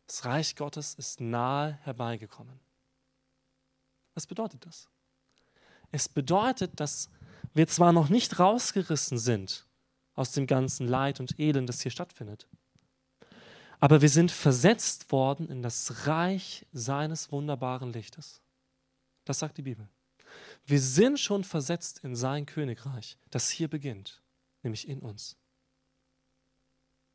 das 0.08 0.26
Reich 0.26 0.56
Gottes 0.56 0.96
ist 0.96 1.20
nahe 1.20 1.74
herbeigekommen. 1.84 2.60
Was 4.14 4.26
bedeutet 4.26 4.66
das? 4.66 4.90
Es 5.92 6.10
bedeutet, 6.10 6.80
dass 6.80 7.10
wir 7.54 7.68
zwar 7.68 7.92
noch 7.92 8.10
nicht 8.10 8.40
rausgerissen 8.40 9.18
sind 9.18 9.66
aus 10.16 10.32
dem 10.32 10.48
ganzen 10.48 10.88
Leid 10.88 11.20
und 11.20 11.40
Elend, 11.40 11.70
das 11.70 11.82
hier 11.82 11.92
stattfindet, 11.92 12.48
aber 13.80 14.02
wir 14.02 14.10
sind 14.10 14.32
versetzt 14.32 15.12
worden 15.12 15.50
in 15.50 15.62
das 15.62 16.08
Reich 16.08 16.66
seines 16.72 17.32
wunderbaren 17.32 17.94
Lichtes. 17.94 18.42
Das 19.24 19.40
sagt 19.40 19.58
die 19.58 19.64
Bibel. 19.64 19.88
Wir 20.66 20.82
sind 20.82 21.20
schon 21.20 21.44
versetzt 21.44 22.00
in 22.04 22.16
sein 22.16 22.46
Königreich, 22.46 23.18
das 23.30 23.50
hier 23.50 23.68
beginnt, 23.68 24.22
nämlich 24.64 24.88
in 24.88 25.00
uns. 25.00 25.38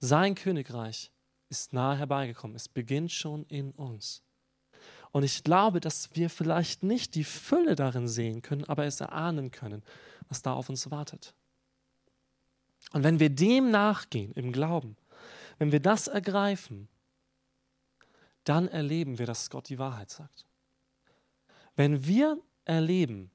Sein 0.05 0.35
Königreich 0.35 1.13
ist 1.49 1.73
nahe 1.73 1.97
herbeigekommen. 1.97 2.57
Es 2.57 2.69
beginnt 2.69 3.13
schon 3.13 3.45
in 3.45 3.71
uns. 3.71 4.25
Und 5.13 5.23
ich 5.23 5.45
glaube, 5.45 5.79
dass 5.79 6.17
wir 6.17 6.29
vielleicht 6.29 6.83
nicht 6.83 7.15
die 7.15 7.23
Fülle 7.23 7.77
darin 7.77 8.09
sehen 8.09 8.43
können, 8.43 8.65
aber 8.65 8.85
es 8.85 9.01
erahnen 9.01 9.53
können, 9.53 9.85
was 10.29 10.43
da 10.43 10.55
auf 10.55 10.69
uns 10.69 10.91
wartet. 10.91 11.35
Und 12.93 13.05
wenn 13.05 13.21
wir 13.21 13.31
dem 13.31 13.71
nachgehen 13.71 14.33
im 14.33 14.51
Glauben, 14.51 14.97
wenn 15.59 15.71
wir 15.71 15.79
das 15.79 16.09
ergreifen, 16.09 16.89
dann 18.43 18.67
erleben 18.67 19.21
wir, 19.21 19.27
dass 19.27 19.51
Gott 19.51 19.69
die 19.69 19.79
Wahrheit 19.79 20.11
sagt. 20.11 20.47
Wenn 21.77 22.07
wir 22.07 22.39
erleben, 22.65 23.31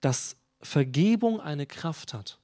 dass 0.00 0.38
Vergebung 0.62 1.42
eine 1.42 1.66
Kraft 1.66 2.14
hat, 2.14 2.39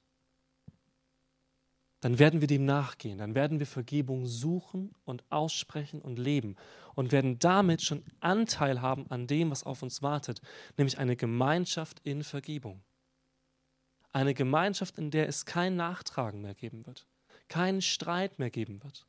dann 1.99 2.19
werden 2.19 2.41
wir 2.41 2.47
dem 2.47 2.65
nachgehen, 2.65 3.17
dann 3.17 3.33
werden 3.33 3.59
wir 3.59 3.65
Vergebung 3.65 4.27
suchen 4.27 4.93
und 5.03 5.23
aussprechen 5.29 6.01
und 6.01 6.19
leben 6.19 6.55
und 6.93 7.11
werden 7.11 7.39
damit 7.39 7.81
schon 7.81 8.03
Anteil 8.19 8.81
haben 8.81 9.09
an 9.09 9.25
dem, 9.27 9.49
was 9.49 9.63
auf 9.63 9.81
uns 9.81 10.01
wartet, 10.01 10.41
nämlich 10.77 10.99
eine 10.99 11.15
Gemeinschaft 11.15 11.99
in 12.03 12.23
Vergebung. 12.23 12.81
Eine 14.11 14.33
Gemeinschaft, 14.33 14.97
in 14.97 15.11
der 15.11 15.27
es 15.27 15.45
kein 15.45 15.75
Nachtragen 15.75 16.41
mehr 16.41 16.55
geben 16.55 16.85
wird, 16.85 17.07
keinen 17.47 17.81
Streit 17.81 18.39
mehr 18.39 18.49
geben 18.49 18.83
wird. 18.83 19.05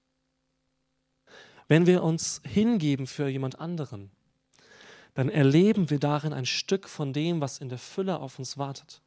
Wenn 1.66 1.86
wir 1.86 2.02
uns 2.02 2.40
hingeben 2.44 3.06
für 3.06 3.28
jemand 3.28 3.60
anderen, 3.60 4.10
dann 5.12 5.28
erleben 5.28 5.90
wir 5.90 5.98
darin 5.98 6.32
ein 6.32 6.46
Stück 6.46 6.88
von 6.88 7.12
dem, 7.12 7.40
was 7.40 7.58
in 7.58 7.68
der 7.68 7.78
Fülle 7.78 8.20
auf 8.20 8.38
uns 8.38 8.56
wartet. 8.56 9.02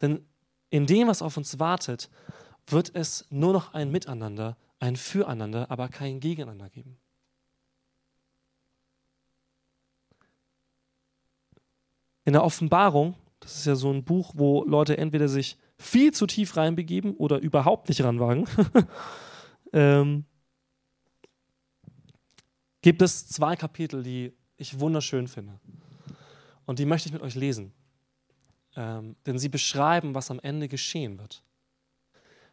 Denn 0.00 0.26
in 0.70 0.86
dem, 0.86 1.08
was 1.08 1.22
auf 1.22 1.36
uns 1.36 1.58
wartet, 1.58 2.08
wird 2.66 2.94
es 2.94 3.26
nur 3.30 3.52
noch 3.52 3.74
ein 3.74 3.90
Miteinander, 3.90 4.56
ein 4.78 4.96
Füreinander, 4.96 5.70
aber 5.70 5.88
kein 5.88 6.20
Gegeneinander 6.20 6.70
geben. 6.70 6.98
In 12.24 12.32
der 12.32 12.44
Offenbarung, 12.44 13.16
das 13.40 13.56
ist 13.56 13.66
ja 13.66 13.74
so 13.74 13.92
ein 13.92 14.04
Buch, 14.04 14.32
wo 14.36 14.64
Leute 14.64 14.96
entweder 14.98 15.28
sich 15.28 15.56
viel 15.78 16.12
zu 16.12 16.26
tief 16.26 16.56
reinbegeben 16.56 17.16
oder 17.16 17.38
überhaupt 17.38 17.88
nicht 17.88 18.02
ranwagen, 18.04 18.46
ähm, 19.72 20.24
gibt 22.82 23.02
es 23.02 23.28
zwei 23.28 23.56
Kapitel, 23.56 24.02
die 24.02 24.32
ich 24.56 24.78
wunderschön 24.78 25.26
finde. 25.26 25.58
Und 26.66 26.78
die 26.78 26.84
möchte 26.84 27.08
ich 27.08 27.12
mit 27.12 27.22
euch 27.22 27.34
lesen. 27.34 27.72
Ähm, 28.76 29.16
denn 29.26 29.38
sie 29.38 29.48
beschreiben, 29.48 30.14
was 30.14 30.30
am 30.30 30.40
Ende 30.40 30.68
geschehen 30.68 31.18
wird. 31.18 31.42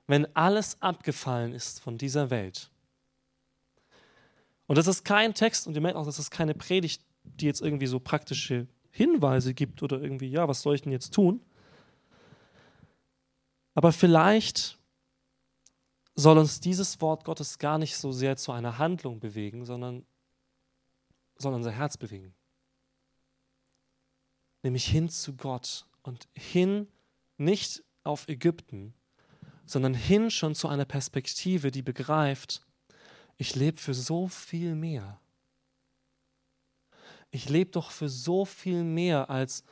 Wenn 0.08 0.34
alles 0.36 0.82
abgefallen 0.82 1.54
ist 1.54 1.80
von 1.80 1.98
dieser 1.98 2.30
Welt. 2.30 2.72
Und 4.66 4.78
das 4.78 4.88
ist 4.88 5.04
kein 5.04 5.34
Text, 5.34 5.68
und 5.68 5.76
ihr 5.76 5.82
merkt 5.82 5.98
auch, 5.98 6.06
das 6.06 6.20
ist 6.20 6.32
keine 6.32 6.54
Predigt, 6.54 7.02
die 7.24 7.46
jetzt 7.46 7.62
irgendwie 7.62 7.88
so 7.88 8.00
praktische 8.00 8.68
Hinweise 8.90 9.54
gibt 9.54 9.84
oder 9.84 10.02
irgendwie, 10.02 10.30
ja, 10.30 10.48
was 10.48 10.62
soll 10.62 10.76
ich 10.76 10.82
denn 10.82 10.92
jetzt 10.92 11.14
tun? 11.14 11.42
Aber 13.76 13.92
vielleicht 13.92 14.78
soll 16.16 16.38
uns 16.38 16.60
dieses 16.60 17.00
Wort 17.00 17.24
Gottes 17.24 17.60
gar 17.60 17.78
nicht 17.78 17.96
so 17.96 18.12
sehr 18.12 18.38
zu 18.38 18.52
einer 18.52 18.80
Handlung 18.80 19.20
bewegen, 19.20 19.66
sondern 19.66 20.06
soll 21.38 21.54
unser 21.54 21.72
Herz 21.72 21.96
bewegen. 21.96 22.34
Nämlich 24.64 24.86
hin 24.86 25.10
zu 25.10 25.36
Gott 25.36 25.87
und 26.08 26.30
hin 26.34 26.88
nicht 27.36 27.84
auf 28.06 28.30
Ägypten, 28.30 28.94
sondern 29.66 29.94
hin 29.94 30.32
schon 30.32 30.56
zu 30.56 30.70
einer 30.70 30.86
Perspektive, 30.86 31.70
die 31.70 31.82
begreift, 31.82 32.62
ich 33.36 33.56
lebe 33.56 33.78
für 33.78 33.94
so 33.94 34.30
viel 34.30 34.74
mehr. 34.74 35.20
Ich 37.30 37.50
lebe 37.50 37.72
doch 37.72 37.92
für 37.92 38.08
so 38.08 38.46
viel 38.46 38.86
mehr 38.86 39.30
als 39.30 39.66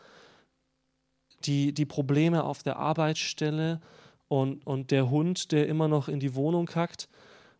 die, 1.45 1.73
die 1.73 1.85
Probleme 1.85 2.43
auf 2.43 2.63
der 2.63 2.75
Arbeitsstelle 2.75 3.79
und, 4.27 4.67
und 4.67 4.91
der 4.91 5.09
Hund, 5.09 5.53
der 5.53 5.69
immer 5.69 5.87
noch 5.87 6.09
in 6.09 6.19
die 6.19 6.35
Wohnung 6.35 6.65
kackt 6.65 7.07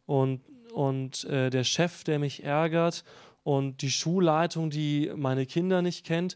und, 0.06 0.42
und 0.74 1.24
äh, 1.24 1.50
der 1.50 1.64
Chef, 1.64 2.04
der 2.04 2.20
mich 2.20 2.44
ärgert 2.44 3.06
und 3.44 3.82
die 3.82 3.92
Schulleitung, 3.92 4.70
die 4.70 5.14
meine 5.16 5.46
Kinder 5.46 5.82
nicht 5.82 6.06
kennt. 6.06 6.36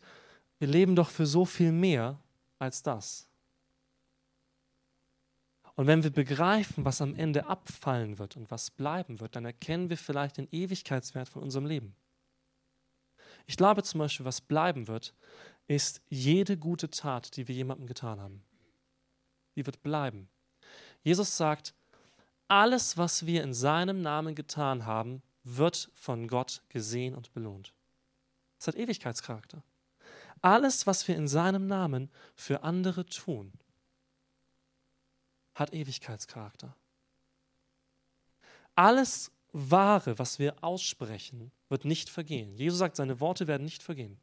Wir 0.57 0.69
leben 0.69 0.95
doch 0.95 1.09
für 1.09 1.25
so 1.25 1.43
viel 1.43 1.73
mehr 1.73 2.17
als 2.59 2.83
das. 2.83 3.27
Und 5.75 5.87
wenn 5.87 6.03
wir 6.03 6.11
begreifen, 6.11 6.83
was 6.83 7.01
am 7.01 7.15
Ende 7.15 7.45
abfallen 7.45 8.19
wird 8.19 8.35
und 8.35 8.51
was 8.51 8.69
bleiben 8.69 9.21
wird, 9.21 9.37
dann 9.37 9.45
erkennen 9.45 9.89
wir 9.89 9.97
vielleicht 9.97 10.37
den 10.37 10.49
Ewigkeitswert 10.51 11.29
von 11.29 11.41
unserem 11.41 11.65
Leben. 11.65 11.95
Ich 13.47 13.55
glaube 13.55 13.81
zum 13.83 13.99
Beispiel, 13.99 14.25
was 14.25 14.41
bleiben 14.41 14.87
wird, 14.87 15.15
ist 15.67 16.01
jede 16.09 16.57
gute 16.57 16.89
Tat, 16.89 17.35
die 17.37 17.47
wir 17.47 17.55
jemandem 17.55 17.87
getan 17.87 18.19
haben. 18.19 18.43
Die 19.55 19.65
wird 19.65 19.81
bleiben. 19.81 20.27
Jesus 21.01 21.37
sagt, 21.37 21.73
alles, 22.49 22.97
was 22.97 23.25
wir 23.25 23.43
in 23.43 23.53
seinem 23.53 24.01
Namen 24.01 24.35
getan 24.35 24.85
haben, 24.85 25.21
wird 25.43 25.89
von 25.93 26.27
Gott 26.27 26.61
gesehen 26.69 27.15
und 27.15 27.31
belohnt. 27.31 27.73
Das 28.57 28.67
hat 28.67 28.75
Ewigkeitscharakter. 28.75 29.63
Alles, 30.41 30.87
was 30.87 31.07
wir 31.07 31.15
in 31.15 31.27
seinem 31.27 31.67
Namen 31.67 32.09
für 32.35 32.63
andere 32.63 33.05
tun, 33.05 33.51
hat 35.55 35.73
Ewigkeitscharakter. 35.73 36.75
Alles 38.75 39.31
Wahre, 39.51 40.19
was 40.19 40.39
wir 40.39 40.63
aussprechen, 40.63 41.51
wird 41.67 41.85
nicht 41.85 42.09
vergehen. 42.09 42.55
Jesus 42.55 42.79
sagt, 42.79 42.95
seine 42.95 43.19
Worte 43.19 43.47
werden 43.47 43.63
nicht 43.65 43.83
vergehen. 43.83 44.17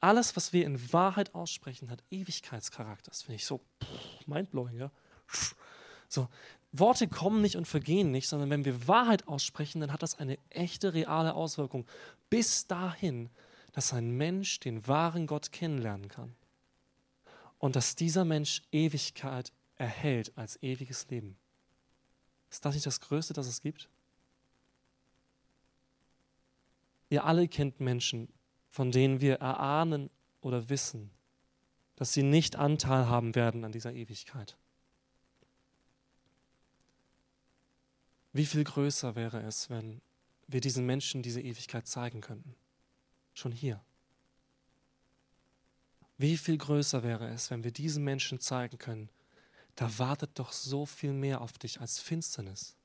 Alles, 0.00 0.36
was 0.36 0.52
wir 0.52 0.66
in 0.66 0.92
Wahrheit 0.92 1.34
aussprechen, 1.34 1.90
hat 1.90 2.02
Ewigkeitscharakter. 2.10 3.10
Das 3.10 3.22
finde 3.22 3.36
ich 3.36 3.46
so 3.46 3.60
mindblowing, 4.26 4.78
ja. 4.78 4.90
So, 6.08 6.28
Worte 6.72 7.08
kommen 7.08 7.40
nicht 7.40 7.56
und 7.56 7.66
vergehen 7.66 8.10
nicht, 8.10 8.28
sondern 8.28 8.50
wenn 8.50 8.64
wir 8.64 8.88
Wahrheit 8.88 9.28
aussprechen, 9.28 9.80
dann 9.80 9.92
hat 9.92 10.02
das 10.02 10.18
eine 10.18 10.38
echte, 10.50 10.94
reale 10.94 11.34
Auswirkung. 11.34 11.86
Bis 12.30 12.66
dahin, 12.66 13.30
dass 13.72 13.92
ein 13.92 14.10
Mensch 14.16 14.60
den 14.60 14.86
wahren 14.86 15.26
Gott 15.26 15.50
kennenlernen 15.50 16.08
kann. 16.08 16.34
Und 17.58 17.76
dass 17.76 17.94
dieser 17.94 18.24
Mensch 18.24 18.62
Ewigkeit 18.70 19.52
erhält 19.76 20.36
als 20.36 20.62
ewiges 20.62 21.08
Leben. 21.08 21.36
Ist 22.50 22.64
das 22.64 22.74
nicht 22.74 22.86
das 22.86 23.00
Größte, 23.00 23.32
das 23.32 23.46
es 23.46 23.62
gibt? 23.62 23.88
Ihr 27.08 27.24
alle 27.24 27.48
kennt 27.48 27.80
Menschen, 27.80 28.28
von 28.68 28.90
denen 28.90 29.20
wir 29.20 29.36
erahnen 29.36 30.10
oder 30.40 30.68
wissen, 30.68 31.10
dass 31.96 32.12
sie 32.12 32.22
nicht 32.22 32.56
Anteil 32.56 33.06
haben 33.06 33.34
werden 33.34 33.64
an 33.64 33.72
dieser 33.72 33.92
Ewigkeit. 33.92 34.56
Wie 38.32 38.46
viel 38.46 38.64
größer 38.64 39.14
wäre 39.14 39.42
es, 39.42 39.68
wenn 39.68 40.00
wir 40.46 40.60
diesen 40.60 40.86
Menschen 40.86 41.22
diese 41.22 41.40
Ewigkeit 41.40 41.86
zeigen 41.86 42.22
könnten? 42.22 42.54
Schon 43.34 43.52
hier. 43.52 43.80
Wie 46.18 46.36
viel 46.36 46.58
größer 46.58 47.02
wäre 47.02 47.28
es, 47.28 47.50
wenn 47.50 47.64
wir 47.64 47.72
diesen 47.72 48.04
Menschen 48.04 48.38
zeigen 48.40 48.78
können, 48.78 49.08
da 49.74 49.98
wartet 49.98 50.38
doch 50.38 50.52
so 50.52 50.86
viel 50.86 51.12
mehr 51.12 51.40
auf 51.40 51.58
dich 51.58 51.80
als 51.80 51.98
Finsternis. 51.98 52.76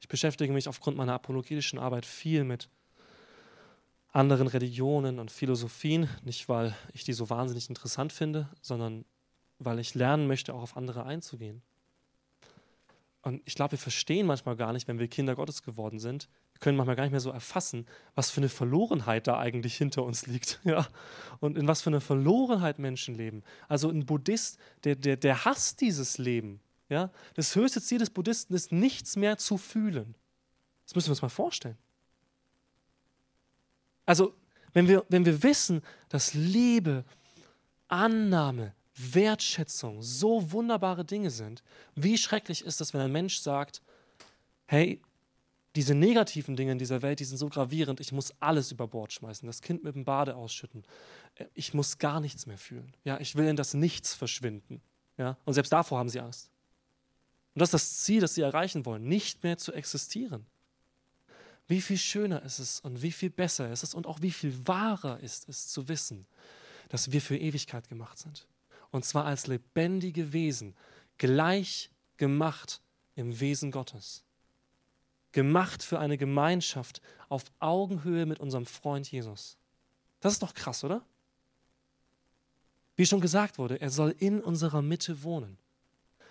Ich 0.00 0.08
beschäftige 0.08 0.52
mich 0.52 0.68
aufgrund 0.68 0.96
meiner 0.96 1.14
apologetischen 1.14 1.78
Arbeit 1.78 2.06
viel 2.06 2.44
mit, 2.44 2.68
anderen 4.12 4.46
Religionen 4.46 5.18
und 5.18 5.30
Philosophien, 5.30 6.08
nicht 6.24 6.48
weil 6.48 6.74
ich 6.92 7.04
die 7.04 7.12
so 7.12 7.28
wahnsinnig 7.30 7.68
interessant 7.68 8.12
finde, 8.12 8.48
sondern 8.60 9.04
weil 9.58 9.78
ich 9.78 9.94
lernen 9.94 10.26
möchte, 10.26 10.54
auch 10.54 10.62
auf 10.62 10.76
andere 10.76 11.04
einzugehen. 11.04 11.62
Und 13.22 13.42
ich 13.44 13.54
glaube, 13.54 13.72
wir 13.72 13.78
verstehen 13.78 14.26
manchmal 14.26 14.56
gar 14.56 14.72
nicht, 14.72 14.86
wenn 14.88 14.98
wir 14.98 15.08
Kinder 15.08 15.34
Gottes 15.34 15.62
geworden 15.62 15.98
sind, 15.98 16.28
wir 16.52 16.60
können 16.60 16.76
manchmal 16.76 16.96
gar 16.96 17.04
nicht 17.04 17.12
mehr 17.12 17.20
so 17.20 17.30
erfassen, 17.30 17.86
was 18.14 18.30
für 18.30 18.40
eine 18.40 18.48
Verlorenheit 18.48 19.26
da 19.26 19.38
eigentlich 19.38 19.76
hinter 19.76 20.04
uns 20.04 20.26
liegt. 20.26 20.60
Ja? 20.64 20.86
Und 21.40 21.56
in 21.56 21.66
was 21.66 21.82
für 21.82 21.90
einer 21.90 22.00
Verlorenheit 22.00 22.78
Menschen 22.78 23.14
leben. 23.14 23.42
Also 23.68 23.90
ein 23.90 24.06
Buddhist, 24.06 24.58
der, 24.84 24.96
der, 24.96 25.16
der 25.16 25.44
hasst 25.44 25.80
dieses 25.80 26.18
Leben. 26.18 26.60
Ja? 26.88 27.10
Das 27.34 27.54
höchste 27.54 27.80
Ziel 27.82 27.98
des 27.98 28.10
Buddhisten 28.10 28.54
ist, 28.54 28.72
nichts 28.72 29.16
mehr 29.16 29.38
zu 29.38 29.56
fühlen. 29.56 30.14
Das 30.84 30.94
müssen 30.94 31.08
wir 31.08 31.12
uns 31.12 31.22
mal 31.22 31.28
vorstellen. 31.28 31.78
Also, 34.06 34.34
wenn 34.72 34.88
wir, 34.88 35.04
wenn 35.08 35.26
wir 35.26 35.42
wissen, 35.42 35.82
dass 36.08 36.34
Liebe, 36.34 37.04
Annahme, 37.88 38.74
Wertschätzung 38.98 40.02
so 40.02 40.52
wunderbare 40.52 41.04
Dinge 41.04 41.30
sind, 41.30 41.62
wie 41.94 42.18
schrecklich 42.18 42.64
ist 42.64 42.80
es, 42.80 42.92
wenn 42.94 43.00
ein 43.00 43.12
Mensch 43.12 43.38
sagt, 43.38 43.82
hey, 44.66 45.00
diese 45.76 45.94
negativen 45.94 46.56
Dinge 46.56 46.72
in 46.72 46.78
dieser 46.78 47.02
Welt, 47.02 47.20
die 47.20 47.24
sind 47.24 47.38
so 47.38 47.48
gravierend, 47.48 48.00
ich 48.00 48.12
muss 48.12 48.32
alles 48.40 48.72
über 48.72 48.88
Bord 48.88 49.12
schmeißen, 49.12 49.46
das 49.46 49.62
Kind 49.62 49.84
mit 49.84 49.94
dem 49.94 50.04
Bade 50.04 50.34
ausschütten. 50.34 50.84
Äh, 51.36 51.44
ich 51.54 51.74
muss 51.74 51.98
gar 51.98 52.20
nichts 52.20 52.46
mehr 52.46 52.58
fühlen. 52.58 52.94
Ja, 53.04 53.20
ich 53.20 53.36
will 53.36 53.46
in 53.46 53.56
das 53.56 53.74
Nichts 53.74 54.14
verschwinden. 54.14 54.80
Ja, 55.16 55.36
und 55.44 55.54
selbst 55.54 55.72
davor 55.72 55.98
haben 55.98 56.08
sie 56.08 56.20
Angst. 56.20 56.50
Und 57.54 57.60
das 57.60 57.68
ist 57.68 57.74
das 57.74 57.98
Ziel, 58.04 58.20
das 58.20 58.34
sie 58.34 58.42
erreichen 58.42 58.86
wollen, 58.86 59.04
nicht 59.04 59.42
mehr 59.42 59.58
zu 59.58 59.72
existieren. 59.72 60.46
Wie 61.66 61.82
viel 61.82 61.98
schöner 61.98 62.42
ist 62.42 62.58
es 62.58 62.80
und 62.80 63.02
wie 63.02 63.12
viel 63.12 63.30
besser 63.30 63.70
ist 63.70 63.82
es 63.82 63.94
und 63.94 64.06
auch 64.06 64.22
wie 64.22 64.30
viel 64.30 64.66
wahrer 64.66 65.20
ist 65.20 65.48
es 65.48 65.68
zu 65.68 65.88
wissen, 65.88 66.26
dass 66.88 67.12
wir 67.12 67.20
für 67.20 67.36
Ewigkeit 67.36 67.88
gemacht 67.88 68.18
sind. 68.18 68.46
Und 68.90 69.04
zwar 69.04 69.24
als 69.24 69.46
lebendige 69.46 70.32
Wesen, 70.32 70.74
gleich 71.18 71.90
gemacht 72.16 72.80
im 73.14 73.38
Wesen 73.40 73.70
Gottes. 73.70 74.24
Gemacht 75.32 75.82
für 75.82 75.98
eine 75.98 76.16
Gemeinschaft 76.16 77.02
auf 77.28 77.44
Augenhöhe 77.58 78.26
mit 78.26 78.40
unserem 78.40 78.66
Freund 78.66 79.10
Jesus. 79.10 79.58
Das 80.20 80.32
ist 80.32 80.42
doch 80.42 80.54
krass, 80.54 80.84
oder? 80.84 81.02
Wie 82.96 83.06
schon 83.06 83.20
gesagt 83.20 83.58
wurde, 83.58 83.80
er 83.80 83.90
soll 83.90 84.14
in 84.18 84.40
unserer 84.40 84.82
Mitte 84.82 85.22
wohnen. 85.22 85.58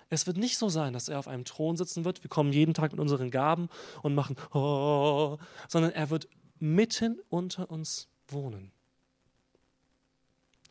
Es 0.10 0.26
wird 0.26 0.38
nicht 0.38 0.58
so 0.58 0.70
sein, 0.70 0.94
dass 0.94 1.10
er 1.10 1.20
auf 1.20 1.28
einem 1.28 1.46
Thron 1.46 1.78
sitzen 1.78 2.06
wird. 2.06 2.24
Wir 2.24 2.30
kommen 2.30 2.54
jeden 2.54 2.74
Tag 2.74 2.92
mit 2.92 3.00
unseren 3.00 3.30
Gaben 3.30 3.70
und 4.02 4.16
machen, 4.16 4.36
oh, 4.54 5.38
sondern 5.68 5.92
er 5.92 6.10
wird 6.10 6.28
mitten 6.60 7.20
unter 7.30 7.70
uns 7.70 8.08
wohnen. 8.28 8.72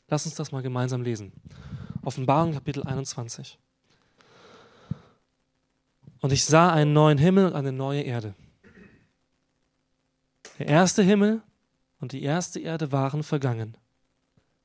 Lass 0.08 0.24
uns 0.24 0.36
das 0.36 0.52
mal 0.52 0.62
gemeinsam 0.62 1.02
lesen. 1.02 1.32
Offenbarung 2.02 2.52
Kapitel 2.52 2.84
21. 2.84 3.58
Und 6.20 6.32
ich 6.32 6.44
sah 6.44 6.72
einen 6.72 6.92
neuen 6.92 7.18
Himmel 7.18 7.46
und 7.46 7.54
eine 7.54 7.72
neue 7.72 8.02
Erde. 8.02 8.34
Der 10.58 10.68
erste 10.68 11.02
Himmel 11.02 11.42
und 12.00 12.12
die 12.12 12.22
erste 12.22 12.60
Erde 12.60 12.92
waren 12.92 13.22
vergangen. 13.22 13.76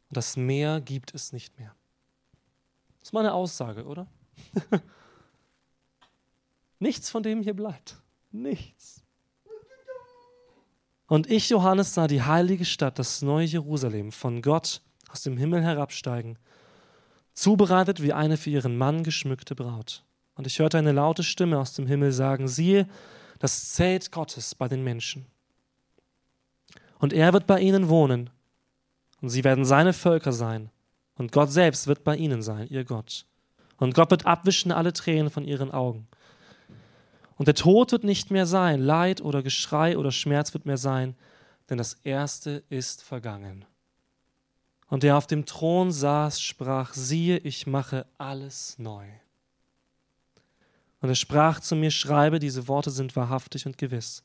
Und 0.09 0.17
das 0.17 0.37
Meer 0.37 0.79
gibt 0.79 1.13
es 1.15 1.33
nicht 1.33 1.57
mehr. 1.57 1.75
Das 2.99 3.09
ist 3.09 3.13
mal 3.13 3.21
eine 3.21 3.33
Aussage, 3.33 3.85
oder? 3.85 4.07
Nichts 6.79 7.09
von 7.09 7.23
dem 7.23 7.41
hier 7.41 7.55
bleibt. 7.55 8.01
Nichts. 8.31 9.03
Und 11.07 11.29
ich, 11.29 11.49
Johannes, 11.49 11.93
sah 11.93 12.07
die 12.07 12.21
heilige 12.21 12.63
Stadt, 12.63 12.97
das 12.99 13.21
neue 13.21 13.45
Jerusalem, 13.45 14.11
von 14.11 14.41
Gott 14.41 14.81
aus 15.11 15.23
dem 15.23 15.37
Himmel 15.37 15.63
herabsteigen, 15.63 16.37
zubereitet 17.33 18.01
wie 18.01 18.13
eine 18.13 18.37
für 18.37 18.49
ihren 18.49 18.77
Mann 18.77 19.03
geschmückte 19.03 19.55
Braut. 19.55 20.03
Und 20.35 20.47
ich 20.47 20.59
hörte 20.59 20.77
eine 20.77 20.91
laute 20.91 21.23
Stimme 21.23 21.59
aus 21.59 21.73
dem 21.73 21.87
Himmel 21.87 22.11
sagen, 22.11 22.47
siehe, 22.47 22.87
das 23.39 23.73
Zelt 23.73 24.11
Gottes 24.11 24.55
bei 24.55 24.67
den 24.67 24.83
Menschen. 24.83 25.25
Und 26.99 27.13
er 27.13 27.33
wird 27.33 27.47
bei 27.47 27.59
ihnen 27.59 27.89
wohnen, 27.89 28.29
und 29.21 29.29
sie 29.29 29.43
werden 29.43 29.65
seine 29.65 29.93
Völker 29.93 30.31
sein, 30.31 30.69
und 31.15 31.31
Gott 31.31 31.51
selbst 31.51 31.87
wird 31.87 32.03
bei 32.03 32.15
ihnen 32.15 32.41
sein, 32.41 32.67
ihr 32.69 32.85
Gott. 32.85 33.25
Und 33.77 33.93
Gott 33.93 34.11
wird 34.11 34.25
abwischen 34.25 34.71
alle 34.71 34.93
Tränen 34.93 35.29
von 35.29 35.43
ihren 35.43 35.71
Augen. 35.71 36.07
Und 37.35 37.47
der 37.47 37.55
Tod 37.55 37.91
wird 37.91 38.03
nicht 38.03 38.29
mehr 38.29 38.45
sein, 38.45 38.79
Leid 38.79 39.21
oder 39.21 39.41
Geschrei 39.41 39.97
oder 39.97 40.11
Schmerz 40.11 40.53
wird 40.53 40.67
mehr 40.67 40.77
sein, 40.77 41.15
denn 41.69 41.79
das 41.79 41.95
Erste 42.03 42.63
ist 42.69 43.03
vergangen. 43.03 43.65
Und 44.91 45.03
der 45.03 45.15
auf 45.15 45.25
dem 45.25 45.45
Thron 45.45 45.89
saß, 45.93 46.41
sprach, 46.41 46.93
siehe, 46.93 47.37
ich 47.37 47.65
mache 47.65 48.05
alles 48.17 48.77
neu. 48.77 49.07
Und 50.99 51.07
er 51.07 51.15
sprach 51.15 51.61
zu 51.61 51.77
mir, 51.77 51.91
schreibe, 51.91 52.39
diese 52.39 52.67
Worte 52.67 52.91
sind 52.91 53.15
wahrhaftig 53.15 53.65
und 53.65 53.77
gewiss. 53.77 54.21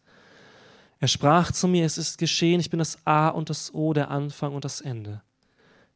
Er 0.98 1.06
sprach 1.06 1.52
zu 1.52 1.68
mir, 1.68 1.86
es 1.86 1.98
ist 1.98 2.18
geschehen, 2.18 2.58
ich 2.58 2.68
bin 2.68 2.80
das 2.80 2.98
A 3.06 3.28
und 3.28 3.48
das 3.48 3.72
O, 3.74 3.92
der 3.92 4.10
Anfang 4.10 4.56
und 4.56 4.64
das 4.64 4.80
Ende. 4.80 5.22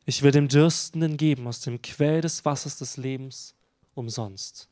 Ich 0.04 0.22
will 0.22 0.30
dem 0.30 0.46
Dürstenden 0.46 1.16
geben 1.16 1.48
aus 1.48 1.60
dem 1.62 1.82
Quell 1.82 2.20
des 2.20 2.44
Wassers 2.44 2.78
des 2.78 2.96
Lebens 2.96 3.56
umsonst. 3.94 4.68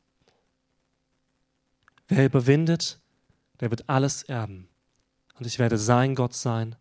Wer 2.06 2.26
überwindet, 2.26 3.00
der 3.58 3.70
wird 3.70 3.88
alles 3.88 4.22
erben. 4.22 4.68
Und 5.40 5.46
ich 5.48 5.58
werde 5.58 5.76
sein 5.76 6.14
Gott 6.14 6.34
sein 6.34 6.76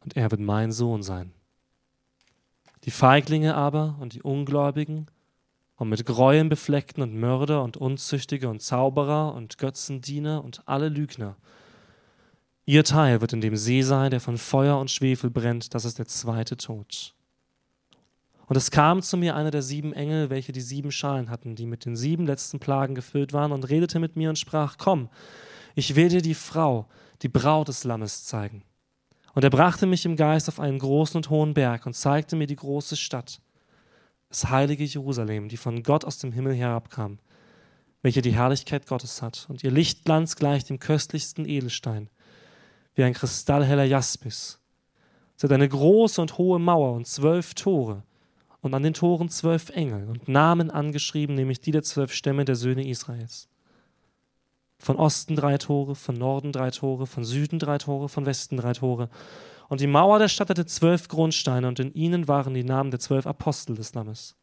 und 0.00 0.16
er 0.16 0.28
wird 0.32 0.40
mein 0.40 0.72
Sohn 0.72 1.04
sein. 1.04 1.32
Die 2.88 2.92
Feiglinge 2.92 3.54
aber 3.54 3.96
und 4.00 4.14
die 4.14 4.22
Ungläubigen 4.22 5.08
und 5.76 5.90
mit 5.90 6.06
Gräueln 6.06 6.48
befleckten 6.48 7.02
und 7.02 7.14
Mörder 7.14 7.62
und 7.62 7.76
Unzüchtige 7.76 8.48
und 8.48 8.62
Zauberer 8.62 9.34
und 9.34 9.58
Götzendiener 9.58 10.42
und 10.42 10.62
alle 10.64 10.88
Lügner, 10.88 11.36
ihr 12.64 12.84
Teil 12.84 13.20
wird 13.20 13.34
in 13.34 13.42
dem 13.42 13.56
See 13.56 13.82
sein, 13.82 14.10
der 14.10 14.20
von 14.20 14.38
Feuer 14.38 14.78
und 14.78 14.90
Schwefel 14.90 15.28
brennt, 15.28 15.74
das 15.74 15.84
ist 15.84 15.98
der 15.98 16.06
zweite 16.06 16.56
Tod. 16.56 17.14
Und 18.46 18.56
es 18.56 18.70
kam 18.70 19.02
zu 19.02 19.18
mir 19.18 19.36
einer 19.36 19.50
der 19.50 19.60
sieben 19.60 19.92
Engel, 19.92 20.30
welche 20.30 20.52
die 20.52 20.62
sieben 20.62 20.90
Schalen 20.90 21.28
hatten, 21.28 21.56
die 21.56 21.66
mit 21.66 21.84
den 21.84 21.94
sieben 21.94 22.24
letzten 22.24 22.58
Plagen 22.58 22.94
gefüllt 22.94 23.34
waren, 23.34 23.52
und 23.52 23.68
redete 23.68 23.98
mit 23.98 24.16
mir 24.16 24.30
und 24.30 24.38
sprach, 24.38 24.78
komm, 24.78 25.10
ich 25.74 25.94
will 25.94 26.08
dir 26.08 26.22
die 26.22 26.32
Frau, 26.32 26.86
die 27.20 27.28
Braut 27.28 27.68
des 27.68 27.84
Lammes 27.84 28.24
zeigen. 28.24 28.62
Und 29.38 29.44
er 29.44 29.50
brachte 29.50 29.86
mich 29.86 30.04
im 30.04 30.16
Geist 30.16 30.48
auf 30.48 30.58
einen 30.58 30.80
großen 30.80 31.16
und 31.16 31.30
hohen 31.30 31.54
Berg 31.54 31.86
und 31.86 31.94
zeigte 31.94 32.34
mir 32.34 32.48
die 32.48 32.56
große 32.56 32.96
Stadt, 32.96 33.40
das 34.30 34.50
heilige 34.50 34.82
Jerusalem, 34.82 35.48
die 35.48 35.56
von 35.56 35.84
Gott 35.84 36.04
aus 36.04 36.18
dem 36.18 36.32
Himmel 36.32 36.54
herabkam, 36.54 37.20
welche 38.02 38.20
die 38.20 38.32
Herrlichkeit 38.32 38.88
Gottes 38.88 39.22
hat, 39.22 39.46
und 39.48 39.62
ihr 39.62 39.70
Lichtglanz 39.70 40.34
gleicht 40.34 40.70
dem 40.70 40.80
köstlichsten 40.80 41.48
Edelstein, 41.48 42.10
wie 42.96 43.04
ein 43.04 43.14
kristallheller 43.14 43.84
Jaspis. 43.84 44.58
Sie 45.36 45.46
hat 45.46 45.52
eine 45.52 45.68
große 45.68 46.20
und 46.20 46.36
hohe 46.36 46.58
Mauer 46.58 46.94
und 46.94 47.06
zwölf 47.06 47.54
Tore, 47.54 48.02
und 48.60 48.74
an 48.74 48.82
den 48.82 48.94
Toren 48.94 49.28
zwölf 49.28 49.70
Engel 49.70 50.08
und 50.08 50.26
Namen 50.26 50.68
angeschrieben, 50.68 51.36
nämlich 51.36 51.60
die 51.60 51.70
der 51.70 51.84
zwölf 51.84 52.12
Stämme 52.12 52.44
der 52.44 52.56
Söhne 52.56 52.88
Israels. 52.88 53.48
Von 54.78 54.96
Osten 54.96 55.36
drei 55.36 55.58
Tore, 55.58 55.94
von 55.94 56.14
Norden 56.14 56.52
drei 56.52 56.70
Tore, 56.70 57.06
von 57.06 57.24
Süden 57.24 57.58
drei 57.58 57.78
Tore, 57.78 58.08
von 58.08 58.26
Westen 58.26 58.56
drei 58.56 58.72
Tore. 58.72 59.08
Und 59.68 59.80
die 59.80 59.86
Mauer 59.86 60.18
der 60.18 60.28
Stadt 60.28 60.50
hatte 60.50 60.66
zwölf 60.66 61.08
Grundsteine, 61.08 61.68
und 61.68 61.78
in 61.80 61.92
ihnen 61.92 62.28
waren 62.28 62.54
die 62.54 62.64
Namen 62.64 62.90
der 62.90 63.00
zwölf 63.00 63.26
Apostel 63.26 63.74
des 63.74 63.94
Lammes. 63.94 64.36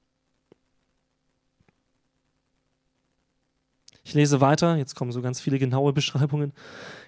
Ich 4.03 4.13
lese 4.13 4.39
weiter, 4.39 4.75
jetzt 4.75 4.95
kommen 4.95 5.11
so 5.11 5.21
ganz 5.21 5.41
viele 5.41 5.57
genaue 5.57 5.91
Beschreibungen. 5.91 6.53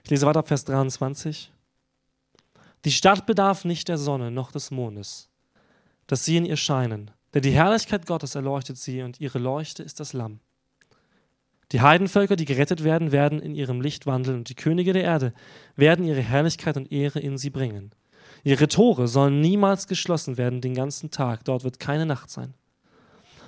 Ich 0.03 0.09
lese 0.09 0.25
weiter 0.25 0.41
Vers 0.41 0.65
23. 0.65 1.51
Die 2.85 2.91
Stadt 2.91 3.27
bedarf 3.27 3.65
nicht 3.65 3.87
der 3.87 3.99
Sonne 3.99 4.31
noch 4.31 4.51
des 4.51 4.71
Mondes, 4.71 5.29
dass 6.07 6.25
sie 6.25 6.37
in 6.37 6.45
ihr 6.45 6.57
scheinen. 6.57 7.11
Denn 7.33 7.43
die 7.43 7.51
Herrlichkeit 7.51 8.07
Gottes 8.07 8.33
erleuchtet 8.33 8.77
sie 8.77 9.03
und 9.03 9.19
ihre 9.19 9.37
Leuchte 9.37 9.83
ist 9.83 9.99
das 9.99 10.13
Lamm. 10.13 10.39
Die 11.71 11.81
Heidenvölker, 11.81 12.35
die 12.35 12.45
gerettet 12.45 12.83
werden, 12.83 13.11
werden 13.11 13.41
in 13.41 13.53
ihrem 13.53 13.81
Licht 13.81 14.05
wandeln 14.05 14.37
und 14.37 14.49
die 14.49 14.55
Könige 14.55 14.93
der 14.93 15.03
Erde 15.03 15.33
werden 15.75 16.05
ihre 16.05 16.21
Herrlichkeit 16.21 16.77
und 16.77 16.91
Ehre 16.91 17.19
in 17.19 17.37
sie 17.37 17.49
bringen. 17.49 17.91
Ihre 18.43 18.67
Tore 18.67 19.07
sollen 19.07 19.41
niemals 19.41 19.87
geschlossen 19.87 20.37
werden 20.37 20.61
den 20.61 20.73
ganzen 20.73 21.11
Tag, 21.11 21.43
dort 21.43 21.63
wird 21.63 21.79
keine 21.79 22.05
Nacht 22.05 22.29
sein. 22.29 22.53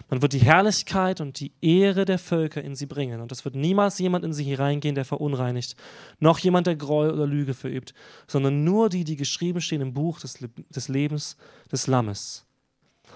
Man 0.09 0.23
wird 0.23 0.33
die 0.33 0.39
Herrlichkeit 0.39 1.21
und 1.21 1.39
die 1.39 1.53
Ehre 1.61 2.03
der 2.03 2.17
Völker 2.17 2.63
in 2.63 2.75
sie 2.75 2.87
bringen. 2.87 3.21
Und 3.21 3.31
es 3.31 3.45
wird 3.45 3.55
niemals 3.55 3.99
jemand 3.99 4.25
in 4.25 4.33
sie 4.33 4.43
hineingehen, 4.43 4.95
der 4.95 5.05
verunreinigt, 5.05 5.75
noch 6.19 6.39
jemand, 6.39 6.65
der 6.65 6.75
Gräuel 6.75 7.11
oder 7.11 7.27
Lüge 7.27 7.53
verübt, 7.53 7.93
sondern 8.25 8.63
nur 8.63 8.89
die, 8.89 9.03
die 9.03 9.15
geschrieben 9.15 9.61
stehen 9.61 9.81
im 9.81 9.93
Buch 9.93 10.19
des, 10.19 10.39
des 10.69 10.87
Lebens 10.87 11.37
des 11.71 11.85
Lammes. 11.85 12.45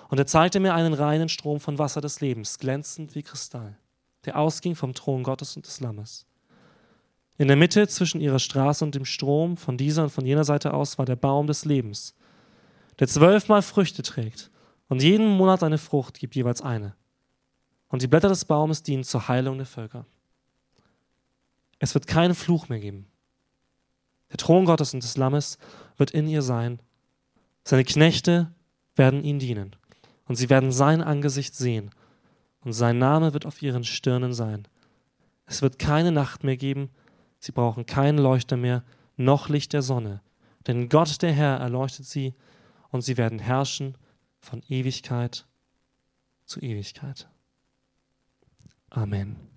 Und 0.09 0.19
er 0.19 0.27
zeigte 0.27 0.59
mir 0.59 0.75
einen 0.75 0.93
reinen 0.93 1.29
Strom 1.29 1.59
von 1.59 1.79
Wasser 1.79 2.01
des 2.01 2.21
Lebens, 2.21 2.59
glänzend 2.59 3.15
wie 3.15 3.23
Kristall, 3.23 3.75
der 4.25 4.37
ausging 4.37 4.75
vom 4.75 4.93
Thron 4.93 5.23
Gottes 5.23 5.55
und 5.55 5.65
des 5.65 5.79
Lammes. 5.79 6.25
In 7.37 7.47
der 7.47 7.57
Mitte 7.57 7.87
zwischen 7.87 8.21
ihrer 8.21 8.39
Straße 8.39 8.85
und 8.85 8.95
dem 8.95 9.05
Strom, 9.05 9.57
von 9.57 9.77
dieser 9.77 10.03
und 10.03 10.11
von 10.11 10.25
jener 10.25 10.43
Seite 10.43 10.73
aus, 10.73 10.97
war 10.97 11.05
der 11.05 11.15
Baum 11.15 11.47
des 11.47 11.65
Lebens, 11.65 12.15
der 12.99 13.07
zwölfmal 13.07 13.61
Früchte 13.61 14.03
trägt 14.03 14.51
und 14.87 15.01
jeden 15.01 15.27
Monat 15.27 15.63
eine 15.63 15.77
Frucht 15.79 16.19
gibt, 16.19 16.35
jeweils 16.35 16.61
eine. 16.61 16.95
Und 17.87 18.01
die 18.01 18.07
Blätter 18.07 18.29
des 18.29 18.45
Baumes 18.45 18.83
dienen 18.83 19.03
zur 19.03 19.27
Heilung 19.27 19.57
der 19.57 19.65
Völker. 19.65 20.05
Es 21.79 21.93
wird 21.93 22.07
keinen 22.07 22.35
Fluch 22.35 22.69
mehr 22.69 22.79
geben. 22.79 23.07
Der 24.31 24.37
Thron 24.37 24.65
Gottes 24.65 24.93
und 24.93 25.03
des 25.03 25.17
Lammes 25.17 25.57
wird 25.97 26.11
in 26.11 26.27
ihr 26.27 26.41
sein. 26.41 26.79
Seine 27.63 27.83
Knechte 27.83 28.51
werden 28.95 29.23
ihn 29.23 29.39
dienen. 29.39 29.75
Und 30.25 30.35
sie 30.35 30.49
werden 30.49 30.71
sein 30.71 31.01
Angesicht 31.01 31.55
sehen. 31.55 31.91
Und 32.63 32.73
sein 32.73 32.97
Name 32.97 33.33
wird 33.33 33.45
auf 33.45 33.61
ihren 33.61 33.83
Stirnen 33.83 34.33
sein. 34.33 34.67
Es 35.45 35.61
wird 35.61 35.79
keine 35.79 36.11
Nacht 36.11 36.43
mehr 36.43 36.57
geben. 36.57 36.89
Sie 37.39 37.51
brauchen 37.51 37.85
keinen 37.85 38.17
Leuchter 38.17 38.55
mehr, 38.57 38.83
noch 39.17 39.49
Licht 39.49 39.73
der 39.73 39.81
Sonne. 39.81 40.21
Denn 40.67 40.87
Gott, 40.87 41.21
der 41.21 41.33
Herr, 41.33 41.57
erleuchtet 41.57 42.05
sie 42.05 42.33
und 42.89 43.01
sie 43.01 43.17
werden 43.17 43.39
herrschen 43.39 43.97
von 44.39 44.63
Ewigkeit 44.69 45.45
zu 46.45 46.61
Ewigkeit. 46.61 47.27
Amen. 48.89 49.52